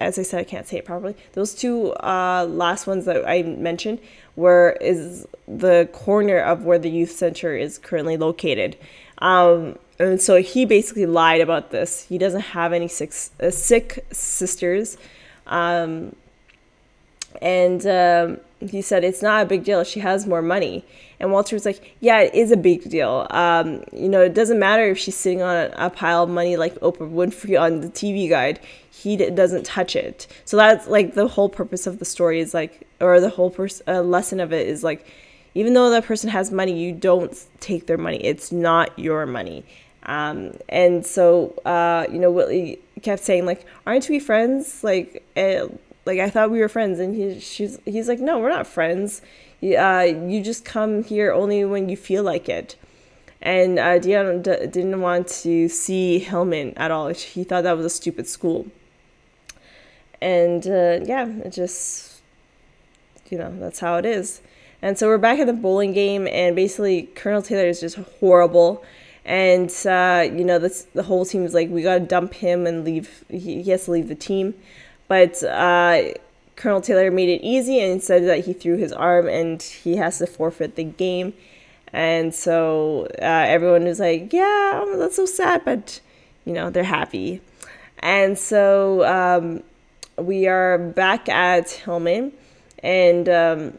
as 0.00 0.18
i 0.18 0.22
said 0.22 0.40
i 0.40 0.44
can't 0.44 0.66
say 0.66 0.78
it 0.78 0.84
properly. 0.84 1.16
Those 1.32 1.54
two 1.54 1.92
uh, 1.94 2.46
last 2.48 2.86
ones 2.86 3.04
that 3.04 3.28
i 3.28 3.42
mentioned 3.42 4.00
were 4.36 4.76
is 4.80 5.26
the 5.48 5.88
corner 5.92 6.38
of 6.38 6.64
where 6.64 6.78
the 6.78 6.90
youth 6.90 7.12
center 7.12 7.56
is 7.56 7.78
currently 7.78 8.16
located. 8.16 8.76
Um, 9.18 9.78
and 9.98 10.20
so 10.20 10.42
he 10.42 10.66
basically 10.66 11.06
lied 11.06 11.40
about 11.40 11.70
this. 11.70 12.04
He 12.04 12.18
doesn't 12.18 12.40
have 12.40 12.72
any 12.72 12.88
sick, 12.88 13.12
uh, 13.40 13.50
sick 13.50 14.04
sisters. 14.12 14.98
Um, 15.46 16.14
and 17.40 17.86
um, 17.86 18.40
he 18.60 18.80
said 18.80 19.04
it's 19.04 19.22
not 19.22 19.42
a 19.42 19.46
big 19.46 19.64
deal. 19.64 19.84
She 19.84 20.00
has 20.00 20.26
more 20.26 20.42
money. 20.42 20.84
And 21.18 21.32
walter 21.32 21.56
was 21.56 21.64
like 21.64 21.96
yeah 22.00 22.20
it 22.20 22.34
is 22.34 22.50
a 22.50 22.56
big 22.56 22.88
deal. 22.88 23.26
Um, 23.30 23.84
you 23.92 24.08
know 24.08 24.22
it 24.22 24.34
doesn't 24.34 24.58
matter 24.58 24.84
if 24.90 24.98
she's 24.98 25.16
sitting 25.16 25.42
on 25.42 25.70
a, 25.74 25.90
pile 25.90 26.24
of 26.24 26.30
money 26.30 26.56
like 26.56 26.74
oprah 26.80 27.10
winfrey 27.10 27.60
on 27.60 27.80
the 27.80 27.88
tv 27.88 28.28
guide. 28.28 28.60
He 28.90 29.16
d- 29.16 29.30
doesn't 29.30 29.64
touch 29.64 29.96
it. 29.96 30.26
So 30.44 30.56
that's 30.56 30.86
like 30.86 31.14
the 31.14 31.28
whole 31.28 31.48
purpose 31.48 31.86
of 31.86 31.98
the 31.98 32.04
story 32.04 32.40
is 32.40 32.54
like 32.54 32.86
or 33.00 33.20
the 33.20 33.30
whole 33.30 33.50
pers- 33.50 33.82
uh, 33.86 34.02
lesson 34.02 34.40
of 34.40 34.52
it 34.52 34.66
is 34.66 34.82
like 34.82 35.06
even 35.54 35.72
though 35.72 35.88
that 35.90 36.04
person 36.04 36.28
has 36.30 36.50
money 36.50 36.78
you 36.78 36.92
don't 36.92 37.46
take 37.60 37.86
their 37.86 37.98
money. 37.98 38.18
It's 38.18 38.52
not 38.52 38.98
your 38.98 39.26
money. 39.26 39.64
Um, 40.02 40.52
and 40.68 41.04
so 41.04 41.54
uh, 41.64 42.06
you 42.10 42.18
know 42.18 42.30
whitley 42.30 42.78
kept 43.02 43.22
saying 43.22 43.44
like 43.46 43.64
aren't 43.86 44.08
we 44.08 44.18
friends? 44.18 44.84
Like 44.84 45.24
uh, 45.36 45.68
like 46.06 46.20
I 46.20 46.30
thought 46.30 46.50
we 46.50 46.60
were 46.60 46.68
friends, 46.68 46.98
and 47.00 47.14
he 47.14 47.40
she's 47.40 47.78
he's 47.84 48.08
like, 48.08 48.20
no, 48.20 48.38
we're 48.38 48.48
not 48.48 48.66
friends. 48.66 49.20
Uh, 49.62 50.06
you 50.28 50.42
just 50.42 50.64
come 50.64 51.02
here 51.02 51.32
only 51.32 51.64
when 51.64 51.88
you 51.88 51.96
feel 51.96 52.22
like 52.22 52.48
it. 52.48 52.76
And 53.42 53.78
uh, 53.78 53.98
Dion 53.98 54.42
d- 54.42 54.66
didn't 54.66 55.00
want 55.00 55.28
to 55.28 55.68
see 55.68 56.18
Hillman 56.18 56.74
at 56.76 56.90
all. 56.90 57.08
He 57.08 57.44
thought 57.44 57.64
that 57.64 57.76
was 57.76 57.86
a 57.86 57.90
stupid 57.90 58.26
school. 58.26 58.66
And 60.20 60.66
uh, 60.66 61.00
yeah, 61.04 61.26
it 61.44 61.50
just, 61.50 62.22
you 63.28 63.38
know, 63.38 63.54
that's 63.58 63.80
how 63.80 63.96
it 63.96 64.06
is. 64.06 64.40
And 64.82 64.98
so 64.98 65.08
we're 65.08 65.18
back 65.18 65.38
at 65.38 65.46
the 65.46 65.52
bowling 65.52 65.92
game, 65.92 66.26
and 66.28 66.54
basically 66.54 67.04
Colonel 67.14 67.42
Taylor 67.42 67.66
is 67.66 67.80
just 67.80 67.96
horrible. 68.20 68.84
And 69.24 69.70
uh, 69.86 70.24
you 70.24 70.44
know, 70.44 70.58
this 70.58 70.82
the 70.94 71.02
whole 71.02 71.24
team 71.24 71.44
is 71.44 71.54
like, 71.54 71.68
we 71.70 71.82
gotta 71.82 72.00
dump 72.00 72.34
him 72.34 72.66
and 72.66 72.84
leave. 72.84 73.24
He, 73.28 73.62
he 73.62 73.70
has 73.70 73.86
to 73.86 73.90
leave 73.92 74.08
the 74.08 74.14
team. 74.14 74.54
But 75.08 75.42
uh, 75.42 76.12
Colonel 76.56 76.80
Taylor 76.80 77.10
made 77.10 77.28
it 77.28 77.42
easy 77.42 77.80
and 77.80 78.02
said 78.02 78.24
that 78.24 78.44
he 78.44 78.52
threw 78.52 78.76
his 78.76 78.92
arm 78.92 79.28
and 79.28 79.62
he 79.62 79.96
has 79.96 80.18
to 80.18 80.26
forfeit 80.26 80.74
the 80.74 80.84
game. 80.84 81.34
And 81.92 82.34
so 82.34 83.06
uh, 83.20 83.44
everyone 83.46 83.84
was 83.84 84.00
like, 84.00 84.32
yeah, 84.32 84.80
oh, 84.82 84.98
that's 84.98 85.16
so 85.16 85.26
sad, 85.26 85.64
but 85.64 86.00
you 86.44 86.52
know, 86.52 86.70
they're 86.70 86.84
happy. 86.84 87.40
And 88.00 88.38
so 88.38 89.04
um, 89.04 89.62
we 90.16 90.46
are 90.46 90.78
back 90.78 91.28
at 91.28 91.70
Hillman 91.70 92.32
and 92.82 93.28
um, 93.28 93.78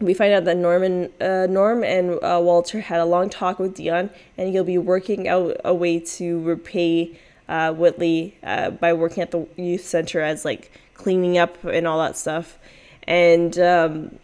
we 0.00 0.14
find 0.14 0.32
out 0.32 0.44
that 0.44 0.56
Norman, 0.56 1.10
uh, 1.20 1.46
Norm 1.48 1.84
and 1.84 2.12
uh, 2.22 2.40
Walter 2.42 2.80
had 2.80 3.00
a 3.00 3.04
long 3.04 3.30
talk 3.30 3.58
with 3.58 3.74
Dion 3.74 4.10
and 4.38 4.50
he'll 4.50 4.64
be 4.64 4.78
working 4.78 5.28
out 5.28 5.56
a 5.64 5.74
way 5.74 6.00
to 6.00 6.42
repay 6.42 7.18
uh, 7.50 7.72
Whitley 7.72 8.38
uh, 8.44 8.70
by 8.70 8.92
working 8.92 9.22
at 9.22 9.32
the 9.32 9.46
youth 9.56 9.84
center 9.84 10.20
as 10.20 10.44
like 10.44 10.70
cleaning 10.94 11.36
up 11.36 11.62
and 11.64 11.86
all 11.86 11.98
that 11.98 12.16
stuff. 12.16 12.58
And, 13.06 13.58
um, 13.58 14.18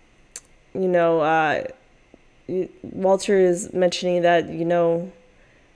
you 0.75 0.87
know, 0.87 1.21
uh, 1.21 1.65
Walter 2.83 3.37
is 3.37 3.73
mentioning 3.73 4.23
that, 4.23 4.49
you 4.49 4.65
know, 4.65 5.11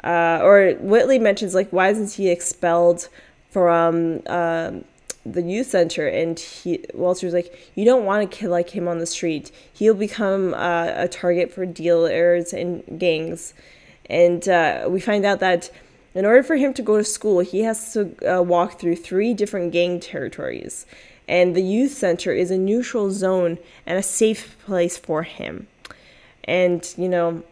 uh, 0.04 0.38
or 0.42 0.74
Whitley 0.78 1.18
mentions, 1.18 1.54
like, 1.54 1.70
why 1.70 1.88
isn't 1.88 2.12
he 2.12 2.30
expelled 2.30 3.08
from 3.50 4.22
um, 4.26 4.84
the 5.26 5.42
youth 5.42 5.66
center? 5.66 6.06
And 6.06 6.38
he, 6.38 6.84
Walter's 6.94 7.34
like, 7.34 7.72
you 7.74 7.84
don't 7.84 8.04
want 8.04 8.22
a 8.22 8.26
kid 8.26 8.48
like 8.48 8.70
him 8.70 8.86
on 8.86 8.98
the 8.98 9.06
street. 9.06 9.50
He'll 9.72 9.94
become 9.94 10.54
uh, 10.54 10.92
a 10.94 11.08
target 11.08 11.52
for 11.52 11.66
dealers 11.66 12.52
and 12.52 12.84
gangs. 12.98 13.54
And 14.08 14.48
uh, 14.48 14.86
we 14.88 15.00
find 15.00 15.24
out 15.24 15.40
that 15.40 15.70
in 16.14 16.24
order 16.24 16.42
for 16.42 16.56
him 16.56 16.74
to 16.74 16.82
go 16.82 16.96
to 16.96 17.04
school, 17.04 17.40
he 17.40 17.60
has 17.60 17.92
to 17.92 18.38
uh, 18.38 18.42
walk 18.42 18.80
through 18.80 18.96
three 18.96 19.32
different 19.34 19.72
gang 19.72 20.00
territories. 20.00 20.86
And 21.28 21.54
the 21.54 21.62
youth 21.62 21.92
center 21.92 22.32
is 22.32 22.50
a 22.50 22.58
neutral 22.58 23.12
zone 23.12 23.58
and 23.86 23.96
a 23.96 24.02
safe 24.02 24.56
place 24.64 24.96
for 24.96 25.22
him. 25.22 25.68
And, 26.44 26.92
you 26.98 27.08
know, 27.08 27.44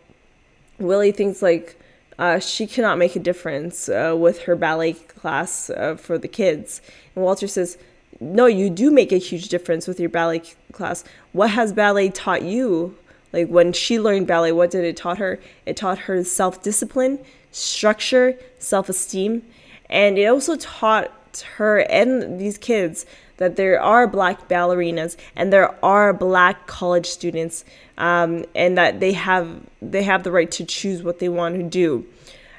Willie 0.78 1.12
thinks 1.12 1.42
like 1.42 1.80
uh, 2.18 2.40
she 2.40 2.66
cannot 2.66 2.98
make 2.98 3.14
a 3.14 3.20
difference 3.20 3.88
uh, 3.88 4.16
with 4.18 4.42
her 4.42 4.56
ballet 4.56 4.94
class 4.94 5.70
uh, 5.70 5.94
for 5.94 6.18
the 6.18 6.26
kids. 6.26 6.80
And 7.14 7.24
Walter 7.24 7.46
says, 7.46 7.78
No, 8.18 8.46
you 8.46 8.70
do 8.70 8.90
make 8.90 9.12
a 9.12 9.18
huge 9.18 9.48
difference 9.48 9.86
with 9.86 10.00
your 10.00 10.08
ballet 10.08 10.42
class. 10.72 11.04
What 11.32 11.50
has 11.50 11.72
ballet 11.72 12.08
taught 12.08 12.42
you? 12.42 12.96
Like 13.32 13.48
when 13.48 13.72
she 13.72 14.00
learned 14.00 14.26
ballet, 14.26 14.52
what 14.52 14.70
did 14.70 14.84
it 14.84 14.96
taught 14.96 15.18
her? 15.18 15.38
It 15.66 15.76
taught 15.76 15.98
her 16.00 16.24
self 16.24 16.62
discipline, 16.62 17.20
structure, 17.58 18.38
self 18.58 18.88
esteem, 18.88 19.42
and 19.88 20.18
it 20.18 20.26
also 20.26 20.56
taught 20.56 21.12
her 21.56 21.78
and 21.78 22.40
these 22.40 22.58
kids 22.58 23.06
that 23.36 23.56
there 23.56 23.80
are 23.80 24.06
black 24.06 24.48
ballerinas 24.48 25.16
and 25.36 25.52
there 25.52 25.72
are 25.84 26.12
black 26.12 26.66
college 26.66 27.06
students 27.06 27.64
um, 27.96 28.44
and 28.54 28.76
that 28.76 29.00
they 29.00 29.12
have 29.12 29.60
they 29.80 30.02
have 30.02 30.22
the 30.22 30.32
right 30.32 30.50
to 30.50 30.64
choose 30.64 31.02
what 31.02 31.18
they 31.18 31.28
want 31.28 31.56
to 31.56 31.62
do. 31.62 32.06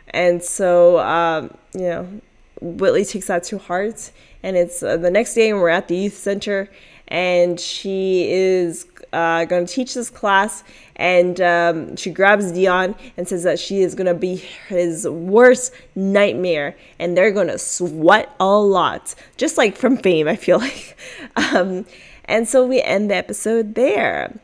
And 0.09 0.43
so 0.43 0.99
um, 0.99 1.55
you 1.73 1.81
know 1.81 2.21
whitley 2.61 3.05
takes 3.05 3.27
that 3.27 3.43
to 3.45 3.57
heart 3.57 4.11
and 4.43 4.57
it's 4.57 4.83
uh, 4.83 4.97
the 4.97 5.11
next 5.11 5.33
day 5.33 5.49
and 5.49 5.59
we're 5.59 5.69
at 5.69 5.87
the 5.87 5.95
youth 5.95 6.17
center 6.17 6.69
and 7.07 7.59
she 7.59 8.29
is 8.29 8.85
uh, 9.13 9.45
going 9.45 9.65
to 9.65 9.73
teach 9.73 9.93
this 9.93 10.09
class 10.09 10.63
and 10.95 11.39
um, 11.39 11.95
she 11.95 12.11
grabs 12.11 12.51
Dion 12.51 12.93
and 13.15 13.27
says 13.27 13.43
that 13.43 13.57
she 13.57 13.81
is 13.81 13.95
going 13.95 14.07
to 14.07 14.13
be 14.13 14.35
his 14.67 15.07
worst 15.07 15.73
nightmare 15.95 16.75
and 16.99 17.15
they're 17.15 17.31
going 17.31 17.47
to 17.47 17.57
sweat 17.57 18.35
a 18.39 18.57
lot, 18.57 19.15
just 19.37 19.57
like 19.57 19.77
from 19.77 19.97
fame, 19.97 20.27
I 20.27 20.35
feel 20.35 20.59
like. 20.59 20.97
Um, 21.35 21.85
and 22.25 22.47
so 22.47 22.65
we 22.65 22.81
end 22.81 23.09
the 23.09 23.15
episode 23.15 23.75
there. 23.75 24.37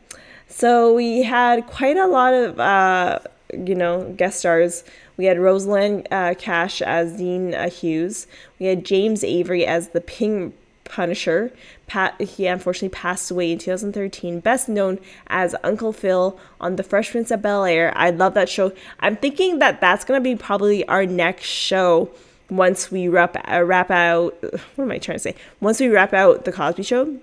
So 0.48 0.94
we 0.94 1.24
had 1.24 1.68
quite 1.68 1.98
a 1.98 2.08
lot 2.08 2.34
of, 2.34 2.60
uh, 2.60 3.20
you 3.54 3.76
know, 3.76 4.14
guest 4.16 4.40
stars. 4.40 4.86
We 5.18 5.26
had 5.26 5.38
Rosalind 5.38 6.08
uh, 6.10 6.36
Cash 6.38 6.82
as 6.82 7.18
Dean 7.18 7.54
uh, 7.54 7.70
Hughes. 7.70 8.28
We 8.60 8.68
had 8.68 8.86
James 8.86 9.24
Avery 9.24 9.66
as 9.66 9.90
the 9.90 10.02
Pink 10.02 10.56
Punisher. 10.86 11.52
Pat, 11.88 12.20
he 12.22 12.48
unfortunately 12.48 12.90
passed 12.90 13.30
away 13.30 13.52
in 13.52 13.60
2013, 13.60 14.40
best 14.40 14.70
known 14.70 15.00
as 15.28 15.56
Uncle 15.64 15.92
Phil 15.92 16.40
on 16.62 16.78
The 16.78 16.84
Fresh 16.84 17.12
Prince 17.12 17.32
of 17.32 17.42
Bel 17.42 17.66
Air. 17.66 17.92
I 17.96 18.12
love 18.12 18.34
that 18.36 18.48
show. 18.48 18.72
I'm 19.02 19.18
thinking 19.18 19.60
that 19.60 19.82
that's 19.82 20.06
going 20.06 20.20
to 20.20 20.24
be 20.24 20.36
probably 20.36 20.88
our 20.88 21.06
next 21.06 21.46
show 21.46 22.10
once 22.50 22.92
we 22.92 23.08
wrap, 23.08 23.36
uh, 23.52 23.64
wrap 23.64 23.92
out. 23.92 24.36
What 24.76 24.86
am 24.86 24.92
I 24.92 24.98
trying 25.00 25.16
to 25.18 25.20
say? 25.20 25.36
Once 25.60 25.80
we 25.80 25.88
wrap 25.88 26.14
out 26.14 26.46
The 26.46 26.52
Cosby 26.52 26.84
Show 26.84 27.18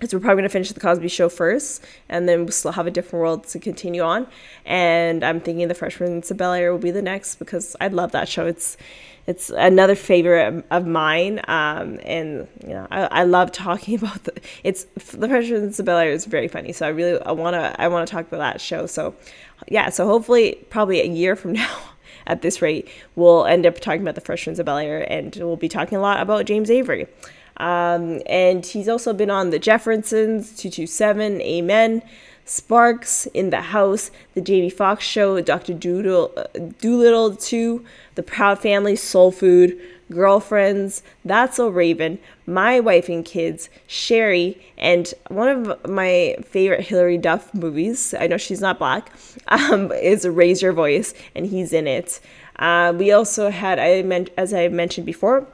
because 0.00 0.14
we're 0.14 0.20
probably 0.20 0.40
going 0.40 0.48
to 0.48 0.52
finish 0.52 0.72
the 0.72 0.80
Cosby 0.80 1.08
Show 1.08 1.28
first, 1.28 1.84
and 2.08 2.26
then 2.26 2.44
we'll 2.44 2.52
still 2.52 2.72
have 2.72 2.86
a 2.86 2.90
different 2.90 3.20
world 3.20 3.44
to 3.48 3.58
continue 3.58 4.00
on. 4.00 4.26
And 4.64 5.22
I'm 5.22 5.40
thinking 5.40 5.68
the 5.68 5.74
Fresh 5.74 5.96
Prince 5.96 6.30
of 6.30 6.38
Bel 6.38 6.54
Air 6.54 6.72
will 6.72 6.78
be 6.78 6.90
the 6.90 7.02
next 7.02 7.36
because 7.36 7.76
I 7.82 7.88
love 7.88 8.12
that 8.12 8.26
show. 8.26 8.46
It's 8.46 8.78
it's 9.26 9.50
another 9.50 9.94
favorite 9.94 10.64
of 10.70 10.86
mine, 10.86 11.42
um, 11.46 12.00
and 12.04 12.48
you 12.66 12.70
know 12.70 12.86
I, 12.90 13.02
I 13.02 13.24
love 13.24 13.52
talking 13.52 13.94
about 13.98 14.24
the. 14.24 14.32
It's 14.64 14.84
the 14.84 15.28
Fresh 15.28 15.48
Prince 15.50 15.78
of 15.78 15.84
Bel 15.84 15.98
Air 15.98 16.12
is 16.12 16.24
very 16.24 16.48
funny, 16.48 16.72
so 16.72 16.86
I 16.86 16.88
really 16.88 17.20
I 17.22 17.32
wanna 17.32 17.76
I 17.78 17.88
wanna 17.88 18.06
talk 18.06 18.26
about 18.26 18.38
that 18.38 18.60
show. 18.60 18.86
So 18.86 19.14
yeah, 19.68 19.90
so 19.90 20.06
hopefully 20.06 20.64
probably 20.70 21.00
a 21.02 21.06
year 21.06 21.36
from 21.36 21.52
now. 21.64 21.78
At 22.26 22.42
this 22.42 22.62
rate, 22.62 22.88
we'll 23.16 23.46
end 23.46 23.66
up 23.66 23.80
talking 23.80 24.02
about 24.02 24.14
the 24.14 24.20
Fresh 24.20 24.44
Prince 24.44 24.58
of 24.58 24.66
Bel 24.66 24.78
Air, 24.78 25.10
and 25.10 25.34
we'll 25.36 25.56
be 25.56 25.68
talking 25.68 25.98
a 25.98 26.00
lot 26.00 26.20
about 26.20 26.44
James 26.44 26.70
Avery. 26.70 27.08
Um, 27.60 28.22
and 28.24 28.64
he's 28.64 28.88
also 28.88 29.12
been 29.12 29.28
on 29.28 29.50
the 29.50 29.58
Jeffersons, 29.58 30.56
227, 30.56 31.42
Amen, 31.42 32.02
Sparks, 32.46 33.26
In 33.26 33.50
the 33.50 33.60
House, 33.60 34.10
The 34.32 34.40
Jamie 34.40 34.70
Foxx 34.70 35.04
Show, 35.04 35.38
Dr. 35.42 35.74
Doodle, 35.74 36.32
uh, 36.38 36.44
Dolittle 36.80 37.36
2, 37.36 37.84
The 38.14 38.22
Proud 38.22 38.60
Family, 38.60 38.96
Soul 38.96 39.30
Food, 39.30 39.78
Girlfriends, 40.10 41.02
That's 41.22 41.58
So 41.58 41.68
Raven, 41.68 42.18
My 42.46 42.80
Wife 42.80 43.10
and 43.10 43.26
Kids, 43.26 43.68
Sherry, 43.86 44.58
and 44.78 45.12
one 45.28 45.48
of 45.48 45.86
my 45.86 46.36
favorite 46.42 46.86
Hilary 46.86 47.18
Duff 47.18 47.52
movies, 47.52 48.14
I 48.18 48.26
know 48.26 48.38
she's 48.38 48.62
not 48.62 48.78
black, 48.78 49.12
um, 49.48 49.92
is 49.92 50.26
Raise 50.26 50.62
Your 50.62 50.72
Voice, 50.72 51.12
and 51.34 51.44
he's 51.44 51.74
in 51.74 51.86
it. 51.86 52.20
Uh, 52.56 52.94
we 52.96 53.12
also 53.12 53.50
had, 53.50 53.78
I 53.78 54.00
meant, 54.00 54.30
as 54.38 54.54
I 54.54 54.68
mentioned 54.68 55.04
before, 55.04 55.46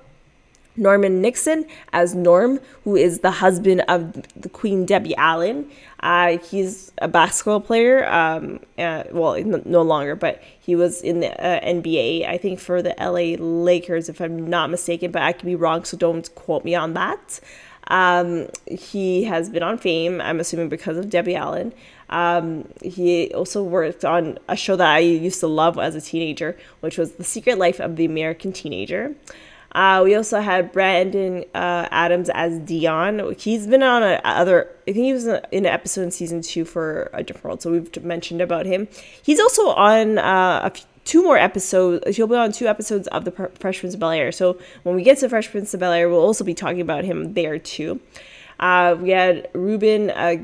Norman 0.76 1.20
Nixon 1.20 1.66
as 1.92 2.14
Norm, 2.14 2.60
who 2.84 2.96
is 2.96 3.20
the 3.20 3.30
husband 3.30 3.82
of 3.88 4.12
the 4.34 4.48
Queen 4.48 4.86
Debbie 4.86 5.16
Allen. 5.16 5.70
Uh, 6.00 6.38
he's 6.38 6.92
a 6.98 7.08
basketball 7.08 7.60
player. 7.60 8.06
Um, 8.08 8.60
uh, 8.78 9.04
well, 9.10 9.42
no 9.42 9.82
longer, 9.82 10.14
but 10.14 10.42
he 10.60 10.76
was 10.76 11.02
in 11.02 11.20
the 11.20 11.32
uh, 11.44 11.60
NBA, 11.60 12.28
I 12.28 12.38
think, 12.38 12.60
for 12.60 12.82
the 12.82 12.94
LA 12.98 13.42
Lakers, 13.42 14.08
if 14.08 14.20
I'm 14.20 14.48
not 14.48 14.70
mistaken, 14.70 15.10
but 15.10 15.22
I 15.22 15.32
could 15.32 15.46
be 15.46 15.54
wrong, 15.54 15.84
so 15.84 15.96
don't 15.96 16.32
quote 16.34 16.64
me 16.64 16.74
on 16.74 16.94
that. 16.94 17.40
Um, 17.88 18.48
he 18.66 19.24
has 19.24 19.48
been 19.48 19.62
on 19.62 19.78
fame, 19.78 20.20
I'm 20.20 20.40
assuming, 20.40 20.68
because 20.68 20.96
of 20.96 21.08
Debbie 21.08 21.36
Allen. 21.36 21.72
Um, 22.08 22.68
he 22.82 23.32
also 23.34 23.62
worked 23.62 24.04
on 24.04 24.38
a 24.48 24.56
show 24.56 24.76
that 24.76 24.88
I 24.88 24.98
used 24.98 25.40
to 25.40 25.46
love 25.46 25.78
as 25.78 25.94
a 25.94 26.00
teenager, 26.00 26.56
which 26.80 26.98
was 26.98 27.12
The 27.12 27.24
Secret 27.24 27.58
Life 27.58 27.80
of 27.80 27.96
the 27.96 28.04
American 28.04 28.52
Teenager. 28.52 29.14
Uh, 29.76 30.00
we 30.02 30.14
also 30.14 30.40
had 30.40 30.72
Brandon 30.72 31.44
uh, 31.54 31.86
Adams 31.90 32.30
as 32.30 32.58
Dion. 32.60 33.34
He's 33.38 33.66
been 33.66 33.82
on 33.82 34.02
a, 34.02 34.18
other, 34.24 34.70
I 34.88 34.92
think 34.92 35.04
he 35.04 35.12
was 35.12 35.26
in 35.26 35.36
an 35.52 35.66
episode 35.66 36.00
in 36.00 36.10
season 36.10 36.40
two 36.40 36.64
for 36.64 37.10
a 37.12 37.22
different 37.22 37.44
world, 37.44 37.62
so 37.62 37.70
we've 37.70 38.02
mentioned 38.02 38.40
about 38.40 38.64
him. 38.64 38.88
He's 39.22 39.38
also 39.38 39.68
on 39.68 40.16
uh, 40.16 40.70
two 41.04 41.22
more 41.22 41.36
episodes. 41.36 42.16
He'll 42.16 42.26
be 42.26 42.36
on 42.36 42.52
two 42.52 42.68
episodes 42.68 43.06
of 43.08 43.26
the 43.26 43.32
Fresh 43.32 43.80
Prince 43.80 43.92
of 43.92 44.00
Bel 44.00 44.12
Air. 44.12 44.32
So 44.32 44.58
when 44.82 44.96
we 44.96 45.02
get 45.02 45.18
to 45.18 45.28
Fresh 45.28 45.50
Prince 45.50 45.74
of 45.74 45.80
Bel 45.80 45.92
Air, 45.92 46.08
we'll 46.08 46.20
also 46.20 46.42
be 46.42 46.54
talking 46.54 46.80
about 46.80 47.04
him 47.04 47.34
there 47.34 47.58
too. 47.58 48.00
Uh, 48.58 48.96
we 48.98 49.10
had 49.10 49.46
Ruben 49.52 50.08
uh, 50.08 50.36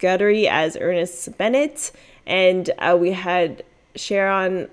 Guttery 0.00 0.48
as 0.48 0.76
Ernest 0.76 1.38
Bennett, 1.38 1.92
and 2.26 2.68
uh, 2.78 2.96
we 2.98 3.12
had 3.12 3.62
Sharon 3.94 4.68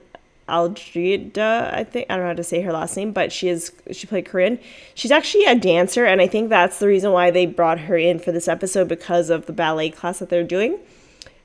Aldrida, 0.48 1.74
I 1.74 1.84
think 1.84 2.08
I 2.10 2.16
don't 2.16 2.24
know 2.24 2.30
how 2.30 2.34
to 2.34 2.44
say 2.44 2.62
her 2.62 2.72
last 2.72 2.96
name, 2.96 3.12
but 3.12 3.32
she 3.32 3.50
is 3.50 3.72
she 3.92 4.08
played 4.08 4.26
Corinne. 4.26 4.60
She's 4.96 5.12
actually 5.12 5.46
a 5.46 5.56
dancer, 5.56 6.06
and 6.06 6.22
I 6.22 6.28
think 6.28 6.50
that's 6.50 6.80
the 6.80 6.88
reason 6.88 7.12
why 7.12 7.32
they 7.32 7.46
brought 7.46 7.82
her 7.82 7.98
in 7.98 8.20
for 8.20 8.32
this 8.32 8.48
episode 8.48 8.88
because 8.88 9.30
of 9.30 9.46
the 9.46 9.54
ballet 9.54 9.90
class 9.90 10.20
that 10.20 10.30
they're 10.30 10.44
doing. 10.44 10.80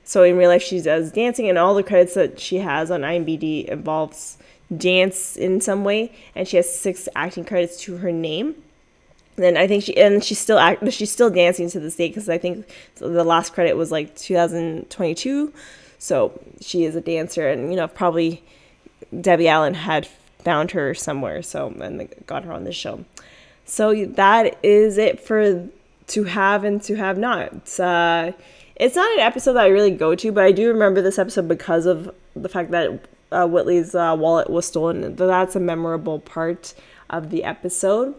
So 0.05 0.23
in 0.23 0.37
real 0.37 0.49
life, 0.49 0.63
she 0.63 0.81
does 0.81 1.11
dancing, 1.11 1.49
and 1.49 1.57
all 1.57 1.75
the 1.75 1.83
credits 1.83 2.13
that 2.13 2.39
she 2.39 2.57
has 2.57 2.91
on 2.91 3.01
IMDb 3.01 3.65
involves 3.65 4.37
dance 4.75 5.35
in 5.35 5.61
some 5.61 5.83
way, 5.83 6.11
and 6.35 6.47
she 6.47 6.57
has 6.57 6.73
six 6.73 7.09
acting 7.15 7.45
credits 7.45 7.79
to 7.81 7.97
her 7.97 8.11
name. 8.11 8.55
And 9.37 9.57
I 9.57 9.67
think 9.67 9.83
she 9.83 9.97
and 9.97 10.23
she's 10.23 10.39
still 10.39 10.59
act, 10.59 10.91
she's 10.93 11.11
still 11.11 11.29
dancing 11.29 11.69
to 11.71 11.79
this 11.79 11.95
day 11.95 12.07
because 12.07 12.29
I 12.29 12.37
think 12.37 12.67
the 12.95 13.23
last 13.23 13.53
credit 13.53 13.75
was 13.75 13.91
like 13.91 14.15
2022. 14.15 15.51
So 15.97 16.39
she 16.61 16.83
is 16.83 16.95
a 16.95 17.01
dancer, 17.01 17.49
and 17.49 17.69
you 17.71 17.75
know 17.75 17.87
probably 17.87 18.43
Debbie 19.21 19.47
Allen 19.47 19.73
had 19.73 20.07
found 20.39 20.71
her 20.71 20.93
somewhere, 20.93 21.41
so 21.41 21.67
and 21.67 22.09
got 22.27 22.43
her 22.43 22.51
on 22.51 22.63
this 22.63 22.75
show. 22.75 23.05
So 23.65 24.05
that 24.05 24.57
is 24.63 24.97
it 24.97 25.19
for 25.19 25.69
to 26.07 26.23
have 26.25 26.63
and 26.63 26.81
to 26.83 26.95
have 26.95 27.17
not. 27.17 27.53
It's, 27.53 27.79
uh, 27.79 28.33
it's 28.75 28.95
not 28.95 29.11
an 29.13 29.19
episode 29.19 29.53
that 29.53 29.63
I 29.63 29.67
really 29.67 29.91
go 29.91 30.15
to, 30.15 30.31
but 30.31 30.43
I 30.43 30.51
do 30.51 30.67
remember 30.67 31.01
this 31.01 31.17
episode 31.17 31.47
because 31.47 31.85
of 31.85 32.13
the 32.35 32.49
fact 32.49 32.71
that 32.71 33.07
uh, 33.31 33.47
Whitley's 33.47 33.95
uh, 33.95 34.15
wallet 34.17 34.49
was 34.49 34.65
stolen. 34.65 35.15
That's 35.15 35.55
a 35.55 35.59
memorable 35.59 36.19
part 36.19 36.73
of 37.09 37.29
the 37.29 37.43
episode. 37.43 38.15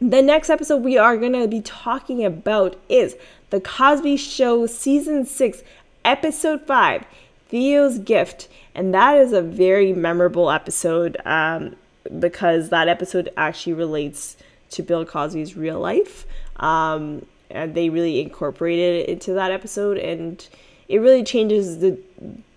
The 0.00 0.22
next 0.22 0.50
episode 0.50 0.82
we 0.82 0.98
are 0.98 1.16
going 1.16 1.32
to 1.32 1.46
be 1.46 1.60
talking 1.60 2.24
about 2.24 2.76
is 2.88 3.16
The 3.50 3.60
Cosby 3.60 4.16
Show 4.16 4.66
Season 4.66 5.24
6, 5.24 5.62
Episode 6.04 6.66
5 6.66 7.04
Theo's 7.48 7.98
Gift. 7.98 8.48
And 8.74 8.92
that 8.94 9.16
is 9.18 9.32
a 9.32 9.42
very 9.42 9.92
memorable 9.92 10.50
episode 10.50 11.16
um, 11.24 11.76
because 12.18 12.70
that 12.70 12.88
episode 12.88 13.30
actually 13.36 13.74
relates 13.74 14.36
to 14.70 14.82
Bill 14.82 15.04
Cosby's 15.04 15.56
real 15.56 15.78
life. 15.78 16.26
Um, 16.56 17.26
and 17.50 17.74
they 17.74 17.88
really 17.88 18.20
incorporated 18.20 19.02
it 19.02 19.08
into 19.08 19.32
that 19.34 19.52
episode. 19.52 19.98
And 19.98 20.46
it 20.88 20.98
really 20.98 21.22
changes 21.22 21.78
the, 21.78 21.98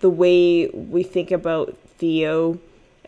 the 0.00 0.10
way 0.10 0.68
we 0.68 1.02
think 1.02 1.30
about 1.30 1.76
Theo 1.98 2.58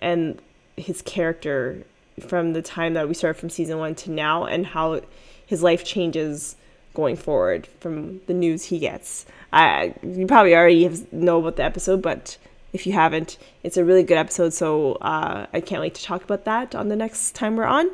and 0.00 0.40
his 0.76 1.02
character 1.02 1.84
from 2.20 2.52
the 2.52 2.62
time 2.62 2.94
that 2.94 3.08
we 3.08 3.14
start 3.14 3.36
from 3.36 3.50
season 3.50 3.78
one 3.78 3.94
to 3.96 4.10
now 4.10 4.44
and 4.44 4.66
how 4.66 5.00
his 5.46 5.62
life 5.62 5.84
changes 5.84 6.56
going 6.94 7.16
forward 7.16 7.66
from 7.80 8.20
the 8.26 8.34
news 8.34 8.64
he 8.64 8.78
gets. 8.78 9.26
I 9.52 9.94
you 10.02 10.26
probably 10.26 10.54
already 10.54 10.88
know 11.12 11.38
about 11.38 11.56
the 11.56 11.64
episode, 11.64 12.02
but 12.02 12.36
if 12.72 12.86
you 12.86 12.92
haven't. 12.92 13.38
It's 13.62 13.76
a 13.76 13.84
really 13.84 14.02
good 14.02 14.16
episode, 14.16 14.52
so 14.52 14.94
uh, 14.94 15.46
I 15.52 15.60
can't 15.60 15.80
wait 15.80 15.94
to 15.96 16.02
talk 16.02 16.22
about 16.24 16.44
that 16.44 16.74
on 16.74 16.88
the 16.88 16.96
next 16.96 17.34
time 17.34 17.56
we're 17.56 17.64
on. 17.64 17.90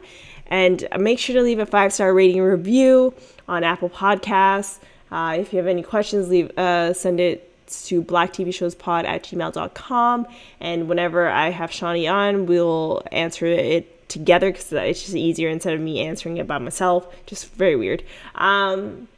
And 0.49 0.87
make 0.99 1.19
sure 1.19 1.35
to 1.35 1.43
leave 1.43 1.59
a 1.59 1.67
five 1.67 1.93
star 1.93 2.15
rating 2.15 2.41
review 2.43 3.15
on 3.49 3.65
Apple 3.65 3.91
Podcasts. 3.91 4.79
Uh, 5.11 5.37
if 5.39 5.53
you 5.53 5.59
have 5.59 5.67
any 5.67 5.83
questions, 5.83 6.29
leave 6.29 6.57
uh, 6.59 6.93
send 6.93 7.21
it 7.21 7.53
to 7.67 8.03
blacktvshowspod 8.03 9.05
at 9.05 9.25
gmail.com. 9.25 10.27
And 10.61 10.89
whenever 10.89 11.29
I 11.29 11.51
have 11.51 11.73
Shawnee 11.73 12.07
on, 12.07 12.47
we'll 12.47 13.03
answer 13.11 13.47
it 13.47 14.09
together 14.09 14.53
because 14.53 14.73
it's 14.73 15.03
just 15.03 15.17
easier 15.17 15.49
instead 15.49 15.75
of 15.75 15.81
me 15.81 16.01
answering 16.01 16.37
it 16.37 16.47
by 16.47 16.59
myself. 16.59 17.13
Just 17.27 17.53
very 17.55 17.77
weird. 17.77 18.05
Um, 18.37 19.09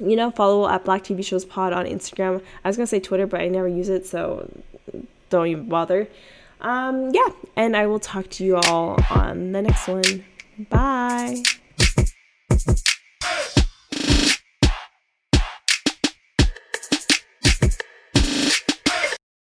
you 0.00 0.16
know, 0.16 0.30
follow 0.32 0.68
at 0.68 0.84
Black 0.84 1.04
TV 1.04 1.24
Shows 1.24 1.44
Pod 1.44 1.72
on 1.72 1.86
Instagram. 1.86 2.42
I 2.64 2.68
was 2.68 2.76
gonna 2.76 2.86
say 2.86 2.98
Twitter, 2.98 3.26
but 3.26 3.40
I 3.40 3.48
never 3.48 3.68
use 3.68 3.88
it, 3.88 4.06
so 4.06 4.50
don't 5.30 5.46
even 5.46 5.68
bother. 5.68 6.08
Um, 6.60 7.10
yeah, 7.12 7.28
and 7.56 7.76
I 7.76 7.86
will 7.86 8.00
talk 8.00 8.28
to 8.30 8.44
you 8.44 8.56
all 8.56 8.98
on 9.10 9.52
the 9.52 9.62
next 9.62 9.86
one. 9.88 10.24
Bye. 10.70 11.42